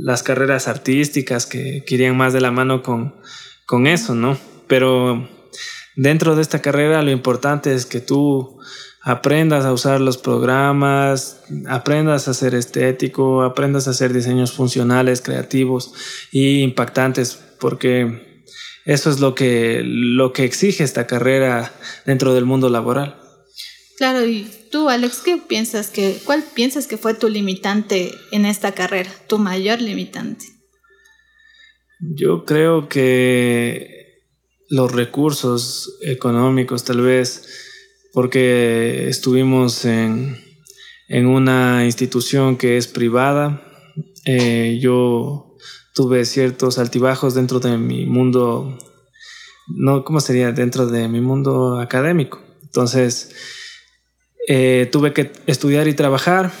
las 0.00 0.22
carreras 0.22 0.68
artísticas 0.68 1.46
que, 1.46 1.84
irían 1.88 2.16
más 2.16 2.32
de 2.32 2.40
la 2.40 2.50
mano 2.50 2.82
con, 2.82 3.14
con 3.66 3.86
eso, 3.86 4.14
¿no? 4.14 4.38
Pero 4.66 5.28
dentro 5.94 6.36
de 6.36 6.42
esta 6.42 6.62
carrera 6.62 7.02
lo 7.02 7.10
importante 7.10 7.74
es 7.74 7.86
que 7.86 8.00
tú 8.00 8.58
aprendas 9.02 9.64
a 9.64 9.72
usar 9.72 10.00
los 10.00 10.18
programas, 10.18 11.40
aprendas 11.68 12.28
a 12.28 12.34
ser 12.34 12.54
estético, 12.54 13.42
aprendas 13.42 13.86
a 13.86 13.90
hacer 13.90 14.12
diseños 14.12 14.52
funcionales, 14.52 15.20
creativos 15.20 15.92
e 16.32 16.60
impactantes, 16.60 17.38
porque 17.60 18.42
eso 18.84 19.10
es 19.10 19.20
lo 19.20 19.34
que, 19.34 19.82
lo 19.84 20.32
que 20.32 20.44
exige 20.44 20.82
esta 20.82 21.06
carrera 21.06 21.72
dentro 22.04 22.34
del 22.34 22.46
mundo 22.46 22.68
laboral. 22.68 23.25
Claro, 23.96 24.26
y 24.26 24.46
tú, 24.70 24.90
Alex, 24.90 25.22
¿qué 25.24 25.38
piensas 25.38 25.88
que, 25.88 26.18
cuál 26.24 26.44
piensas 26.54 26.86
que 26.86 26.98
fue 26.98 27.14
tu 27.14 27.28
limitante 27.28 28.12
en 28.30 28.44
esta 28.44 28.72
carrera, 28.72 29.10
tu 29.26 29.38
mayor 29.38 29.80
limitante? 29.80 30.44
Yo 32.00 32.44
creo 32.44 32.90
que 32.90 34.24
los 34.68 34.92
recursos 34.92 35.98
económicos, 36.02 36.84
tal 36.84 37.00
vez, 37.00 37.48
porque 38.12 39.08
estuvimos 39.08 39.86
en, 39.86 40.44
una 41.08 41.86
institución 41.86 42.58
que 42.58 42.76
es 42.76 42.88
privada, 42.88 43.62
eh, 44.26 44.78
yo 44.80 45.56
tuve 45.94 46.26
ciertos 46.26 46.78
altibajos 46.78 47.34
dentro 47.34 47.60
de 47.60 47.78
mi 47.78 48.04
mundo, 48.04 48.76
no, 49.68 50.04
¿cómo 50.04 50.20
sería? 50.20 50.52
Dentro 50.52 50.86
de 50.86 51.08
mi 51.08 51.22
mundo 51.22 51.80
académico. 51.80 52.42
Entonces, 52.62 53.34
eh, 54.46 54.88
tuve 54.92 55.12
que 55.12 55.32
estudiar 55.46 55.88
y 55.88 55.94
trabajar. 55.94 56.52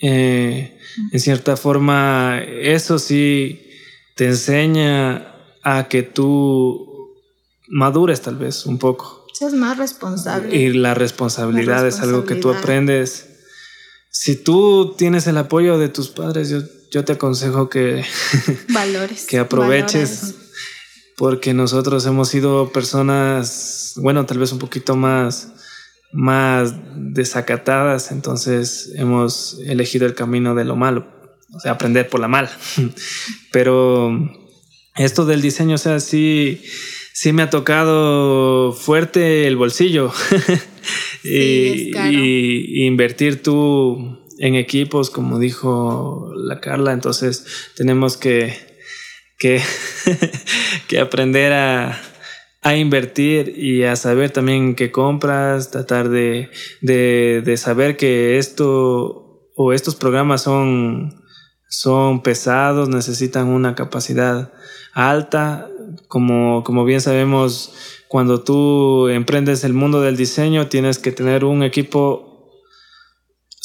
Eh, 0.00 0.78
en 1.12 1.20
cierta 1.20 1.56
forma, 1.56 2.40
eso 2.42 2.98
sí 2.98 3.68
te 4.16 4.26
enseña 4.26 5.34
a 5.62 5.88
que 5.88 6.02
tú 6.02 7.14
madures 7.68 8.20
tal 8.22 8.36
vez 8.36 8.66
un 8.66 8.78
poco. 8.78 9.26
Seas 9.34 9.52
más 9.52 9.76
responsable. 9.76 10.56
Y 10.56 10.72
la 10.72 10.94
responsabilidad, 10.94 11.86
es 11.86 12.00
algo 12.00 12.24
que 12.24 12.34
tú 12.34 12.50
aprendes. 12.50 13.26
Si 14.10 14.34
tú 14.34 14.94
tienes 14.96 15.26
el 15.26 15.36
apoyo 15.36 15.78
de 15.78 15.88
tus 15.88 16.08
padres, 16.08 16.48
yo, 16.90 17.04
te 17.04 17.12
aconsejo 17.12 17.68
que, 17.68 18.04
Valores, 18.70 19.26
que 19.26 19.38
aproveches. 19.38 20.34
Porque 21.16 21.52
nosotros 21.52 22.06
hemos 22.06 22.28
sido 22.28 22.72
personas, 22.72 23.92
bueno, 23.96 24.24
tal 24.24 24.38
vez 24.38 24.52
un 24.52 24.58
poquito 24.58 24.96
más 24.96 25.48
más 26.12 26.74
desacatadas, 26.94 28.10
entonces 28.10 28.92
hemos 28.96 29.60
elegido 29.66 30.06
el 30.06 30.14
camino 30.14 30.54
de 30.54 30.64
lo 30.64 30.76
malo, 30.76 31.06
o 31.52 31.60
sea, 31.60 31.72
aprender 31.72 32.08
por 32.08 32.20
la 32.20 32.28
mala. 32.28 32.50
Pero 33.52 34.12
esto 34.96 35.26
del 35.26 35.42
diseño, 35.42 35.74
o 35.74 35.78
sea, 35.78 36.00
sí, 36.00 36.62
sí 37.12 37.32
me 37.32 37.42
ha 37.42 37.50
tocado 37.50 38.72
fuerte 38.72 39.46
el 39.46 39.56
bolsillo. 39.56 40.12
y, 41.24 41.96
y, 41.96 42.86
invertir 42.86 43.42
tú 43.42 44.18
en 44.38 44.54
equipos, 44.54 45.10
como 45.10 45.38
dijo 45.38 46.32
la 46.36 46.60
Carla, 46.60 46.92
entonces 46.92 47.44
tenemos 47.76 48.16
que, 48.16 48.56
que, 49.38 49.60
que 50.88 50.98
aprender 51.00 51.52
a, 51.52 52.00
a 52.62 52.76
invertir 52.76 53.54
y 53.56 53.84
a 53.84 53.96
saber 53.96 54.30
también 54.30 54.74
qué 54.74 54.90
compras, 54.90 55.70
tratar 55.70 56.08
de, 56.08 56.50
de, 56.80 57.56
saber 57.56 57.96
que 57.96 58.38
esto 58.38 59.48
o 59.54 59.72
estos 59.72 59.94
programas 59.96 60.42
son, 60.42 61.22
son 61.68 62.22
pesados, 62.22 62.88
necesitan 62.88 63.48
una 63.48 63.74
capacidad 63.74 64.52
alta. 64.92 65.68
Como, 66.08 66.64
como 66.64 66.84
bien 66.84 67.00
sabemos, 67.00 68.02
cuando 68.08 68.42
tú 68.42 69.08
emprendes 69.08 69.64
el 69.64 69.72
mundo 69.72 70.00
del 70.00 70.16
diseño, 70.16 70.68
tienes 70.68 70.98
que 70.98 71.12
tener 71.12 71.44
un 71.44 71.62
equipo 71.62 72.27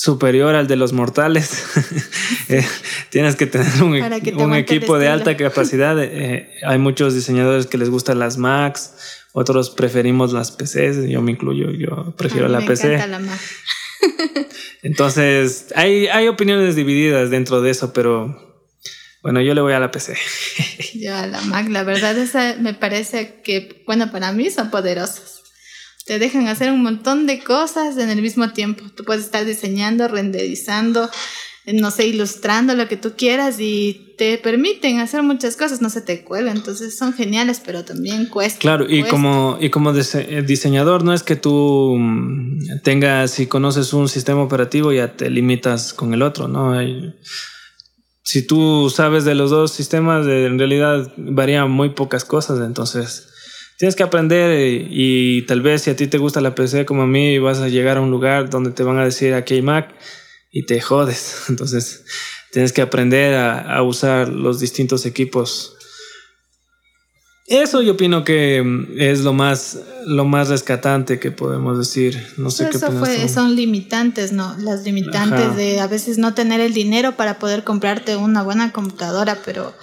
superior 0.03 0.53
al 0.55 0.67
de 0.67 0.75
los 0.75 0.91
mortales. 0.91 1.63
Eh, 2.49 2.65
tienes 3.09 3.35
que 3.35 3.45
tener 3.45 3.81
un, 3.81 3.93
un 3.93 4.55
equipo 4.55 4.99
de 4.99 5.07
alta 5.07 5.37
capacidad. 5.37 5.95
Eh, 6.01 6.49
hay 6.65 6.77
muchos 6.77 7.13
diseñadores 7.13 7.67
que 7.67 7.77
les 7.77 7.89
gustan 7.89 8.19
las 8.19 8.37
Macs, 8.37 8.93
otros 9.31 9.69
preferimos 9.69 10.33
las 10.33 10.51
PCs, 10.51 11.07
yo 11.07 11.21
me 11.21 11.31
incluyo, 11.31 11.71
yo 11.71 12.13
prefiero 12.17 12.49
la 12.49 12.59
PC. 12.65 12.99
Entonces, 14.83 15.67
hay, 15.75 16.07
hay 16.07 16.27
opiniones 16.27 16.75
divididas 16.75 17.29
dentro 17.29 17.61
de 17.61 17.71
eso, 17.71 17.93
pero 17.93 18.59
bueno, 19.21 19.41
yo 19.41 19.53
le 19.53 19.61
voy 19.61 19.73
a 19.73 19.79
la 19.79 19.89
PC. 19.89 20.17
yo 20.95 21.15
a 21.15 21.25
la 21.27 21.41
Mac, 21.41 21.69
la 21.69 21.83
verdad 21.83 22.17
esa 22.17 22.55
me 22.59 22.73
parece 22.73 23.41
que, 23.41 23.83
bueno, 23.87 24.11
para 24.11 24.33
mí 24.33 24.49
son 24.49 24.69
poderosas 24.69 25.32
te 26.05 26.19
dejan 26.19 26.47
hacer 26.47 26.71
un 26.71 26.83
montón 26.83 27.25
de 27.27 27.39
cosas 27.43 27.97
en 27.97 28.09
el 28.09 28.21
mismo 28.21 28.51
tiempo. 28.51 28.83
Tú 28.95 29.03
puedes 29.03 29.23
estar 29.23 29.45
diseñando, 29.45 30.07
renderizando, 30.07 31.09
no 31.65 31.91
sé, 31.91 32.07
ilustrando 32.07 32.75
lo 32.75 32.89
que 32.89 32.97
tú 32.97 33.13
quieras 33.15 33.57
y 33.59 34.13
te 34.17 34.37
permiten 34.37 34.99
hacer 34.99 35.23
muchas 35.23 35.55
cosas, 35.55 35.81
no 35.81 35.89
se 35.89 36.01
te 36.01 36.23
cuela, 36.25 36.51
entonces 36.51 36.97
son 36.97 37.13
geniales, 37.13 37.61
pero 37.65 37.85
también 37.85 38.25
cuesta. 38.25 38.59
Claro, 38.59 38.83
y 38.85 38.99
cuesta. 38.99 39.09
como, 39.09 39.57
y 39.61 39.69
como 39.69 39.93
dise- 39.93 40.43
diseñador 40.45 41.03
no 41.05 41.13
es 41.13 41.23
que 41.23 41.37
tú 41.37 41.95
mm, 41.97 42.81
tengas, 42.83 43.31
si 43.31 43.47
conoces 43.47 43.93
un 43.93 44.09
sistema 44.09 44.41
operativo 44.43 44.91
ya 44.91 45.15
te 45.15 45.29
limitas 45.29 45.93
con 45.93 46.13
el 46.13 46.21
otro, 46.21 46.47
¿no? 46.49 46.73
Si 48.25 48.45
tú 48.45 48.89
sabes 48.93 49.25
de 49.25 49.35
los 49.35 49.49
dos 49.49 49.71
sistemas, 49.71 50.25
eh, 50.27 50.45
en 50.45 50.57
realidad 50.57 51.11
varían 51.17 51.71
muy 51.71 51.89
pocas 51.89 52.23
cosas, 52.25 52.59
entonces 52.65 53.29
tienes 53.83 53.97
que 53.97 54.03
aprender 54.03 54.87
y, 54.89 55.41
tal 55.45 55.59
vez 55.59 55.81
si 55.81 55.89
a 55.89 55.95
ti 55.97 56.07
te 56.07 56.17
gusta 56.17 56.39
la 56.39 56.55
PC 56.55 56.85
como 56.85 57.01
a 57.01 57.05
mí, 57.05 57.37
vas 57.37 57.59
a 57.59 57.67
llegar 57.67 57.97
a 57.97 57.99
un 57.99 58.11
lugar 58.11 58.49
donde 58.49 58.71
te 58.71 58.81
van 58.81 58.97
a 58.97 59.03
decir 59.03 59.33
aquí 59.33 59.55
hay 59.55 59.61
Mac 59.61 59.93
y 60.53 60.65
te 60.65 60.79
jodes. 60.79 61.43
Entonces 61.49 62.05
tienes 62.53 62.71
que 62.71 62.81
aprender 62.81 63.35
a, 63.35 63.59
a 63.75 63.83
usar 63.83 64.29
los 64.29 64.61
distintos 64.61 65.05
equipos. 65.05 65.75
Eso 67.45 67.81
yo 67.81 67.91
opino 67.91 68.23
que 68.23 68.63
mm, 68.63 69.01
es 69.01 69.19
lo 69.19 69.33
más, 69.33 69.77
lo 70.05 70.23
más 70.23 70.47
rescatante 70.47 71.19
que 71.19 71.31
podemos 71.31 71.77
decir. 71.77 72.25
No 72.37 72.51
sé 72.51 72.69
qué 72.69 72.77
Eso 72.77 72.87
opinas 72.87 73.05
fue, 73.05 73.27
son 73.27 73.53
limitantes, 73.57 74.31
¿no? 74.31 74.55
Las 74.59 74.85
limitantes 74.85 75.47
Ajá. 75.47 75.55
de 75.57 75.81
a 75.81 75.87
veces 75.87 76.17
no 76.17 76.33
tener 76.33 76.61
el 76.61 76.73
dinero 76.73 77.17
para 77.17 77.37
poder 77.37 77.65
comprarte 77.65 78.15
una 78.15 78.43
buena 78.43 78.71
computadora, 78.71 79.39
pero 79.43 79.73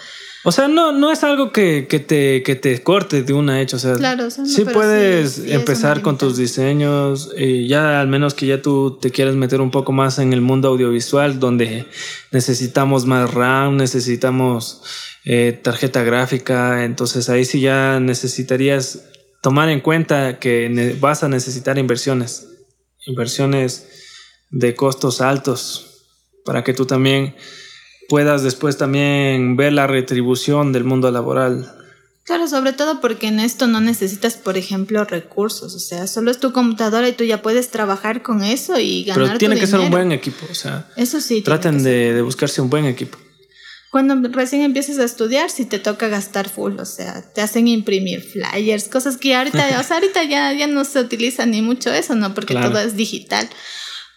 O 0.42 0.52
sea, 0.52 0.68
no, 0.68 0.92
no 0.92 1.12
es 1.12 1.22
algo 1.22 1.52
que, 1.52 1.86
que 1.86 2.00
te, 2.00 2.42
que 2.42 2.54
te 2.56 2.82
corte 2.82 3.22
de 3.22 3.32
una 3.34 3.60
hecha. 3.60 3.76
O 3.76 3.78
sea, 3.80 3.94
Claro, 3.94 4.26
o 4.26 4.30
sea, 4.30 4.44
no, 4.44 4.48
sí 4.50 4.64
puedes 4.64 5.32
sí- 5.32 5.42
sí 5.42 5.48
es 5.50 5.54
empezar 5.54 6.00
con 6.00 6.16
tus 6.16 6.36
diseños. 6.38 7.30
Y 7.36 7.68
ya 7.68 8.00
al 8.00 8.08
menos 8.08 8.32
que 8.32 8.46
ya 8.46 8.62
tú 8.62 8.98
te 9.00 9.10
quieras 9.10 9.34
meter 9.34 9.60
un 9.60 9.70
poco 9.70 9.92
más 9.92 10.18
en 10.18 10.32
el 10.32 10.40
mundo 10.40 10.68
audiovisual, 10.68 11.38
donde 11.40 11.84
necesitamos 12.32 13.04
más 13.04 13.32
RAM, 13.34 13.76
necesitamos 13.76 14.82
eh, 15.24 15.58
tarjeta 15.62 16.02
gráfica. 16.04 16.84
Entonces 16.84 17.28
ahí 17.28 17.44
sí 17.44 17.60
ya 17.60 18.00
necesitarías 18.00 19.04
tomar 19.42 19.68
en 19.68 19.80
cuenta 19.80 20.38
que 20.38 20.96
vas 21.00 21.22
a 21.22 21.28
necesitar 21.28 21.76
inversiones. 21.78 22.46
Inversiones 23.06 23.88
de 24.50 24.74
costos 24.74 25.20
altos 25.20 26.06
para 26.44 26.64
que 26.64 26.72
tú 26.74 26.86
también 26.86 27.34
puedas 28.10 28.42
después 28.42 28.76
también 28.76 29.56
ver 29.56 29.72
la 29.72 29.86
retribución 29.86 30.72
del 30.72 30.84
mundo 30.84 31.10
laboral. 31.10 31.72
Claro, 32.24 32.46
sobre 32.46 32.72
todo 32.74 33.00
porque 33.00 33.28
en 33.28 33.40
esto 33.40 33.66
no 33.66 33.80
necesitas, 33.80 34.34
por 34.36 34.56
ejemplo, 34.58 35.04
recursos. 35.04 35.74
O 35.74 35.78
sea, 35.80 36.06
solo 36.06 36.30
es 36.30 36.38
tu 36.38 36.52
computadora 36.52 37.08
y 37.08 37.12
tú 37.12 37.24
ya 37.24 37.40
puedes 37.40 37.70
trabajar 37.70 38.22
con 38.22 38.44
eso 38.44 38.78
y 38.78 39.04
ganar 39.04 39.24
Pero 39.26 39.38
tiene 39.38 39.54
tu 39.54 39.60
que 39.62 39.66
ser 39.66 39.78
un 39.80 39.86
dinero. 39.86 39.96
buen 40.04 40.12
equipo, 40.12 40.46
o 40.50 40.54
sea, 40.54 40.86
Eso 40.96 41.20
sí. 41.20 41.40
traten 41.42 41.82
de, 41.82 42.12
de 42.12 42.22
buscarse 42.22 42.60
un 42.60 42.68
buen 42.68 42.84
equipo. 42.84 43.16
Cuando 43.90 44.28
recién 44.28 44.62
empiezas 44.62 44.98
a 45.00 45.04
estudiar, 45.04 45.50
si 45.50 45.64
te 45.64 45.80
toca 45.80 46.06
gastar 46.06 46.48
full, 46.48 46.78
o 46.78 46.84
sea, 46.84 47.24
te 47.32 47.40
hacen 47.40 47.66
imprimir 47.66 48.20
flyers, 48.22 48.86
cosas 48.88 49.16
que 49.16 49.34
ahorita, 49.34 49.58
o 49.80 49.82
sea, 49.82 49.96
ahorita 49.96 50.22
ya, 50.24 50.52
ya 50.52 50.68
no 50.68 50.84
se 50.84 51.00
utiliza 51.00 51.46
ni 51.46 51.62
mucho 51.62 51.90
eso, 51.92 52.14
¿no? 52.14 52.32
Porque 52.34 52.54
Claro. 52.54 52.70
todo 52.70 52.80
es 52.80 52.94
digital. 52.96 53.48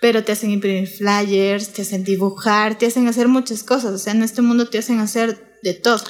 Pero 0.03 0.25
te 0.25 0.33
hacen 0.33 0.51
imprimir 0.51 0.89
flyers, 0.89 1.71
te 1.71 1.83
hacen 1.83 2.03
dibujar, 2.03 2.77
te 2.77 2.85
hacen 2.85 3.07
hacer 3.07 3.29
muchas 3.29 3.63
cosas. 3.63 3.93
O 3.93 3.97
sea, 3.97 4.11
en 4.11 4.21
este 4.21 4.41
mundo 4.41 4.67
te 4.67 4.77
hacen 4.77 4.99
hacer 4.99 5.57
de 5.63 5.75
todo. 5.75 6.03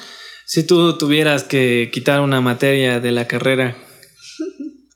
Si 0.46 0.64
tú 0.64 0.98
tuvieras 0.98 1.44
que 1.44 1.90
quitar 1.92 2.20
una 2.20 2.40
materia 2.40 2.98
de 2.98 3.12
la 3.12 3.28
carrera, 3.28 3.76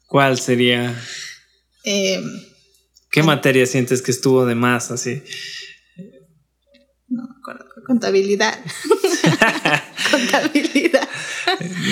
¿cuál 0.08 0.40
sería? 0.40 1.00
Eh, 1.84 2.20
¿Qué 3.12 3.22
materia 3.22 3.66
sientes 3.66 4.02
que 4.02 4.10
estuvo 4.10 4.44
de 4.44 4.56
más 4.56 4.90
así? 4.90 5.22
no 7.06 7.22
me 7.22 7.34
acuerdo, 7.38 7.66
contabilidad. 7.86 8.58
contabilidad. 10.10 10.67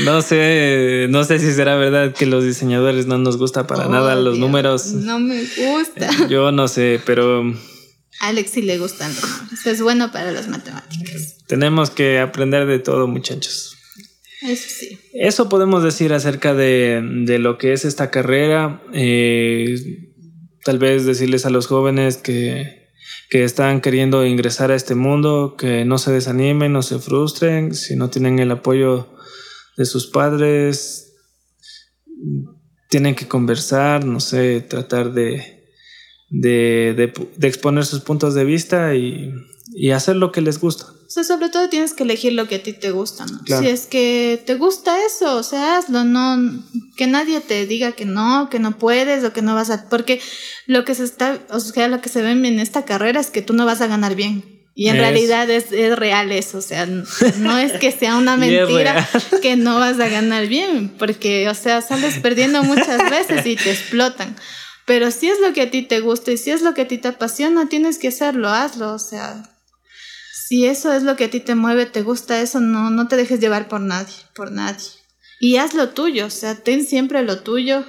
No 0.05 0.21
sé, 0.23 1.07
no 1.11 1.25
sé 1.25 1.39
si 1.39 1.53
será 1.53 1.77
verdad 1.77 2.13
que 2.15 2.27
los 2.27 2.45
diseñadores 2.45 3.07
no 3.07 3.19
nos 3.19 3.37
gusta 3.39 3.67
para 3.67 3.87
Oh, 3.87 3.91
nada 3.91 4.15
los 4.15 4.35
Dios, 4.35 4.39
números. 4.39 4.87
No 4.93 5.19
me 5.19 5.43
gusta. 5.43 6.11
Yo 6.29 6.53
no 6.53 6.69
sé, 6.69 7.01
pero 7.07 7.43
A 8.21 8.29
Alex 8.29 8.51
sí 8.51 8.63
le 8.63 8.79
gustan 8.79 9.15
los 9.15 9.23
números. 9.41 9.67
Es 9.67 9.81
bueno 9.83 10.13
para 10.13 10.33
las 10.33 10.49
matemáticas. 10.49 11.39
tenemos 11.47 11.91
que 11.91 12.19
aprender 12.19 12.67
de 12.67 12.79
todo, 12.79 13.07
muchachos. 13.07 13.77
Eso 14.43 14.69
sí. 14.69 14.99
Eso 15.15 15.49
podemos 15.49 15.83
decir 15.83 16.13
acerca 16.13 16.53
de, 16.55 17.01
de 17.25 17.39
lo 17.39 17.57
que 17.59 17.73
es 17.73 17.85
esta 17.85 18.11
carrera. 18.11 18.83
Eh, 18.93 19.77
tal 20.65 20.79
vez 20.79 21.07
decirles 21.07 21.47
a 21.47 21.51
los 21.51 21.67
jóvenes 21.69 22.19
que, 22.19 22.91
que 23.31 23.45
están 23.45 23.81
queriendo 23.81 24.27
ingresar 24.27 24.71
a 24.71 24.77
este 24.77 24.95
mundo, 24.95 25.57
que 25.59 25.85
no 25.85 25.97
se 25.99 26.13
desanimen, 26.13 26.73
no 26.73 26.83
se 26.83 26.99
frustren, 26.99 27.75
si 27.75 27.97
no 27.97 28.11
tienen 28.11 28.39
el 28.39 28.51
apoyo 28.51 29.09
de 29.77 29.85
sus 29.85 30.07
padres, 30.07 31.13
tienen 32.89 33.15
que 33.15 33.29
conversar, 33.29 34.05
no 34.05 34.21
sé, 34.21 34.61
tratar 34.61 35.13
de, 35.13 35.65
de, 36.31 36.95
de- 36.97 37.29
de 37.37 37.49
exponer 37.49 37.85
sus 37.85 38.01
puntos 38.01 38.35
de 38.35 38.45
vista 38.45 38.95
y, 38.95 39.33
y 39.75 39.91
hacer 39.91 40.17
lo 40.17 40.33
que 40.33 40.41
les 40.41 40.59
gusta. 40.61 40.87
O 41.07 41.09
sea, 41.09 41.23
sobre 41.23 41.51
todo 41.51 41.69
tienes 41.69 41.93
que 41.95 42.03
elegir 42.03 42.33
lo 42.33 42.49
que 42.49 42.57
a 42.57 42.63
ti 42.63 42.73
te 42.73 42.91
gusta, 42.91 43.27
¿no? 43.27 43.41
Claro. 43.45 43.63
Si 43.63 43.69
es 43.69 43.87
que 43.87 44.43
te 44.45 44.57
gusta 44.57 44.97
eso, 45.07 45.37
o 45.37 45.43
sea, 45.45 45.79
hazlo, 45.79 46.03
no 46.05 46.65
que 46.97 47.07
nadie 47.07 47.41
te 47.41 47.65
diga 47.67 47.93
que 47.93 48.05
no, 48.05 48.49
que 48.51 48.59
no 48.59 48.77
puedes 48.77 49.23
o 49.25 49.33
que 49.33 49.41
no 49.43 49.55
vas 49.55 49.71
a 49.71 49.89
porque 49.89 50.21
lo 50.67 50.85
que 50.85 50.95
se 50.97 51.05
está, 51.05 51.39
o 51.51 51.61
sea, 51.61 51.87
lo 51.89 52.01
que 52.01 52.09
se 52.09 52.23
ve 52.23 52.33
en 52.33 52.59
esta 52.59 52.85
carrera 52.85 53.21
es 53.21 53.31
que 53.31 53.41
tú 53.43 53.53
no 53.53 53.65
vas 53.67 53.81
a 53.83 53.87
ganar 53.87 54.17
bien. 54.17 54.56
Y 54.79 54.89
en 54.91 54.97
Es- 54.97 55.01
realidad 55.01 55.49
es, 55.49 55.73
es 55.73 55.99
real 55.99 56.31
eso, 56.33 56.59
o 56.59 56.63
sea, 56.63 56.85
no 56.85 57.59
es 57.59 57.73
que 57.73 57.91
sea 57.93 58.17
una 58.19 58.37
mentira 58.69 59.09
que 59.43 59.57
no 59.57 59.77
vas 59.81 59.99
a 59.99 60.09
ganar 60.09 60.47
bien, 60.49 60.91
porque, 60.99 61.49
o 61.49 61.55
sea, 61.55 61.81
sales 61.81 62.19
perdiendo 62.19 62.63
muchas 62.63 63.09
veces 63.11 63.47
y 63.47 63.57
te 63.57 63.71
explotan. 63.73 64.37
Pero 64.85 65.11
si 65.11 65.29
es 65.31 65.41
lo 65.41 65.55
que 65.55 65.63
a 65.63 65.71
ti 65.71 65.81
te 65.83 66.01
gusta 66.01 66.31
y 66.31 66.37
si 66.37 66.51
es 66.51 66.61
lo 66.61 66.75
que 66.75 66.83
a 66.83 66.89
ti 66.89 66.99
te 66.99 67.09
apasiona, 67.09 67.71
tienes 67.71 67.99
que 67.99 68.09
hacerlo, 68.09 68.51
hazlo, 68.51 68.93
o 68.93 68.99
sea, 68.99 69.43
si 70.47 70.67
eso 70.67 70.93
es 70.93 71.03
lo 71.03 71.17
que 71.17 71.25
a 71.25 71.31
ti 71.31 71.41
te 71.41 71.55
mueve, 71.55 71.87
te 71.87 72.03
gusta 72.03 72.41
eso, 72.43 72.61
no, 72.61 72.91
no 72.91 73.09
te 73.09 73.17
dejes 73.17 73.41
llevar 73.41 73.69
por 73.69 73.81
nadie, 73.81 74.15
por 74.35 74.53
nadie. 74.53 74.91
Y 75.41 75.57
haz 75.57 75.73
lo 75.73 75.89
tuyo, 75.89 76.27
o 76.27 76.31
sea, 76.31 76.55
ten 76.55 76.87
siempre 76.87 77.23
lo 77.23 77.41
tuyo, 77.41 77.85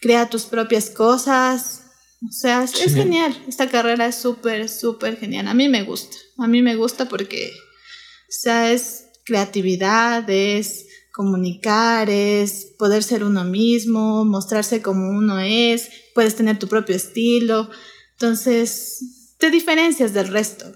crea 0.00 0.30
tus 0.30 0.44
propias 0.44 0.88
cosas. 0.90 1.82
O 2.26 2.32
sea, 2.32 2.64
es, 2.64 2.94
genial. 2.94 3.36
Esta 3.46 3.68
carrera 3.68 4.06
es 4.06 4.16
súper, 4.16 4.68
súper 4.68 5.16
genial. 5.18 5.46
A 5.46 5.54
mí 5.54 5.68
me 5.68 5.82
gusta. 5.84 6.16
A 6.38 6.48
mí 6.48 6.62
me 6.62 6.74
gusta 6.74 7.08
porque, 7.08 7.52
o 7.52 8.32
sea, 8.32 8.72
es 8.72 9.06
creatividad, 9.24 10.28
es 10.28 10.86
comunicar, 11.12 12.10
es 12.10 12.74
poder 12.78 13.02
ser 13.02 13.24
uno 13.24 13.44
mismo, 13.44 14.24
mostrarse 14.24 14.82
como 14.82 15.08
uno 15.10 15.38
es, 15.40 15.88
puedes 16.14 16.34
tener 16.36 16.58
tu 16.58 16.68
propio 16.68 16.96
estilo. 16.96 17.70
Entonces, 18.12 19.34
te 19.38 19.50
diferencias 19.50 20.12
del 20.12 20.28
resto. 20.28 20.66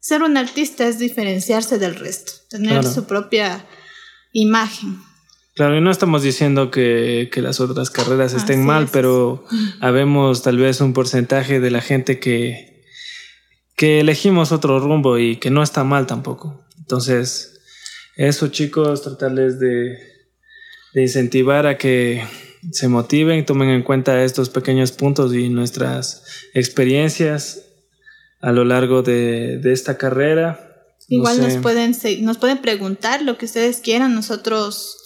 Ser 0.00 0.22
un 0.22 0.36
artista 0.36 0.86
es 0.86 0.98
diferenciarse 0.98 1.78
del 1.78 1.96
resto, 1.96 2.32
tener 2.48 2.80
Claro. 2.80 2.92
su 2.92 3.04
propia 3.04 3.66
imagen. 4.32 5.00
Claro, 5.58 5.76
y 5.76 5.80
no 5.80 5.90
estamos 5.90 6.22
diciendo 6.22 6.70
que, 6.70 7.28
que 7.32 7.42
las 7.42 7.58
otras 7.60 7.90
carreras 7.90 8.32
estén 8.32 8.60
Así 8.60 8.66
mal, 8.66 8.84
es. 8.84 8.90
pero 8.90 9.44
habemos 9.80 10.42
tal 10.42 10.56
vez 10.56 10.80
un 10.80 10.92
porcentaje 10.92 11.58
de 11.60 11.70
la 11.70 11.80
gente 11.80 12.20
que, 12.20 12.84
que 13.76 13.98
elegimos 14.00 14.52
otro 14.52 14.78
rumbo 14.80 15.18
y 15.18 15.36
que 15.36 15.50
no 15.50 15.62
está 15.64 15.82
mal 15.84 16.06
tampoco. 16.06 16.64
Entonces, 16.78 17.60
eso 18.16 18.48
chicos, 18.48 19.02
tratarles 19.02 19.58
de, 19.58 19.98
de 20.94 21.02
incentivar 21.02 21.66
a 21.66 21.76
que 21.76 22.22
se 22.70 22.86
motiven, 22.86 23.44
tomen 23.44 23.68
en 23.70 23.82
cuenta 23.82 24.22
estos 24.24 24.50
pequeños 24.50 24.92
puntos 24.92 25.34
y 25.34 25.48
nuestras 25.48 26.22
experiencias 26.54 27.64
a 28.40 28.52
lo 28.52 28.64
largo 28.64 29.02
de, 29.02 29.58
de 29.58 29.72
esta 29.72 29.98
carrera. 29.98 30.64
No 31.08 31.16
Igual 31.18 31.36
sé. 31.36 31.42
nos 31.42 31.56
pueden 31.62 31.94
se- 31.94 32.20
nos 32.22 32.38
pueden 32.38 32.58
preguntar 32.58 33.22
lo 33.22 33.38
que 33.38 33.46
ustedes 33.46 33.78
quieran, 33.78 34.14
nosotros 34.14 34.96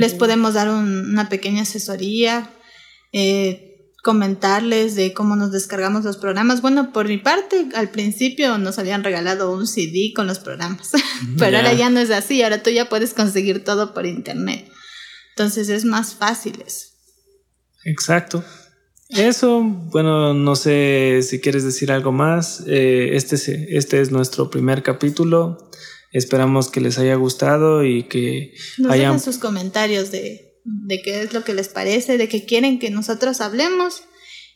les 0.00 0.14
podemos 0.14 0.54
dar 0.54 0.68
un- 0.70 1.10
una 1.10 1.28
pequeña 1.28 1.62
asesoría, 1.62 2.50
eh, 3.12 3.66
comentarles 4.02 4.94
de 4.94 5.12
cómo 5.12 5.36
nos 5.36 5.52
descargamos 5.52 6.04
los 6.04 6.16
programas. 6.16 6.62
Bueno, 6.62 6.90
por 6.92 7.06
mi 7.06 7.18
parte, 7.18 7.68
al 7.74 7.90
principio 7.90 8.56
nos 8.58 8.78
habían 8.78 9.04
regalado 9.04 9.52
un 9.52 9.66
CD 9.66 10.12
con 10.16 10.26
los 10.26 10.38
programas, 10.38 10.90
pero 11.38 11.58
ahora 11.58 11.74
ya 11.74 11.90
no 11.90 12.00
es 12.00 12.10
así, 12.10 12.42
ahora 12.42 12.62
tú 12.62 12.70
ya 12.70 12.88
puedes 12.88 13.12
conseguir 13.14 13.62
todo 13.64 13.92
por 13.94 14.06
internet. 14.06 14.66
Entonces 15.36 15.68
es 15.68 15.84
más 15.84 16.14
fácil 16.14 16.62
eso. 16.66 16.86
Exacto. 17.84 18.42
Eso, 19.08 19.60
bueno, 19.62 20.34
no 20.34 20.54
sé 20.54 21.20
si 21.22 21.40
quieres 21.40 21.64
decir 21.64 21.90
algo 21.90 22.12
más. 22.12 22.62
Eh, 22.66 23.16
este, 23.16 23.34
es, 23.36 23.48
este 23.48 24.00
es 24.00 24.12
nuestro 24.12 24.50
primer 24.50 24.82
capítulo. 24.82 25.70
Esperamos 26.12 26.70
que 26.70 26.80
les 26.80 26.98
haya 26.98 27.14
gustado 27.14 27.84
y 27.84 28.04
que 28.04 28.54
Nos 28.78 28.92
hayan... 28.92 29.12
dejan 29.12 29.20
sus 29.20 29.38
comentarios 29.38 30.10
de, 30.10 30.54
de 30.64 31.02
qué 31.02 31.22
es 31.22 31.32
lo 31.32 31.44
que 31.44 31.54
les 31.54 31.68
parece, 31.68 32.18
de 32.18 32.28
qué 32.28 32.44
quieren 32.44 32.78
que 32.78 32.90
nosotros 32.90 33.40
hablemos, 33.40 34.02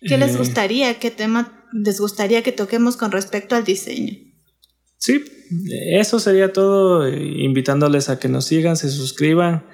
qué 0.00 0.18
les 0.18 0.34
Eh. 0.34 0.38
gustaría, 0.38 0.98
qué 0.98 1.10
tema 1.10 1.64
les 1.72 2.00
gustaría 2.00 2.42
que 2.42 2.52
toquemos 2.52 2.96
con 2.96 3.12
respecto 3.12 3.54
al 3.56 3.64
diseño. 3.64 4.12
Sí, 4.98 5.24
eso 5.92 6.18
sería 6.18 6.52
todo, 6.52 7.08
invitándoles 7.08 8.08
a 8.08 8.18
que 8.18 8.28
nos 8.28 8.46
sigan, 8.46 8.76
se 8.76 8.88
suscriban 8.90 9.66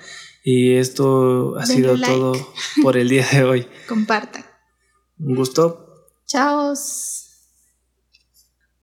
y 0.44 0.72
esto 0.74 1.56
ha 1.58 1.66
sido 1.66 1.98
todo 2.00 2.32
por 2.82 2.96
el 2.96 3.08
día 3.08 3.26
de 3.32 3.44
hoy. 3.44 3.66
Compartan. 3.88 4.44
Un 5.18 5.34
gusto. 5.36 6.08
Chao. 6.26 6.74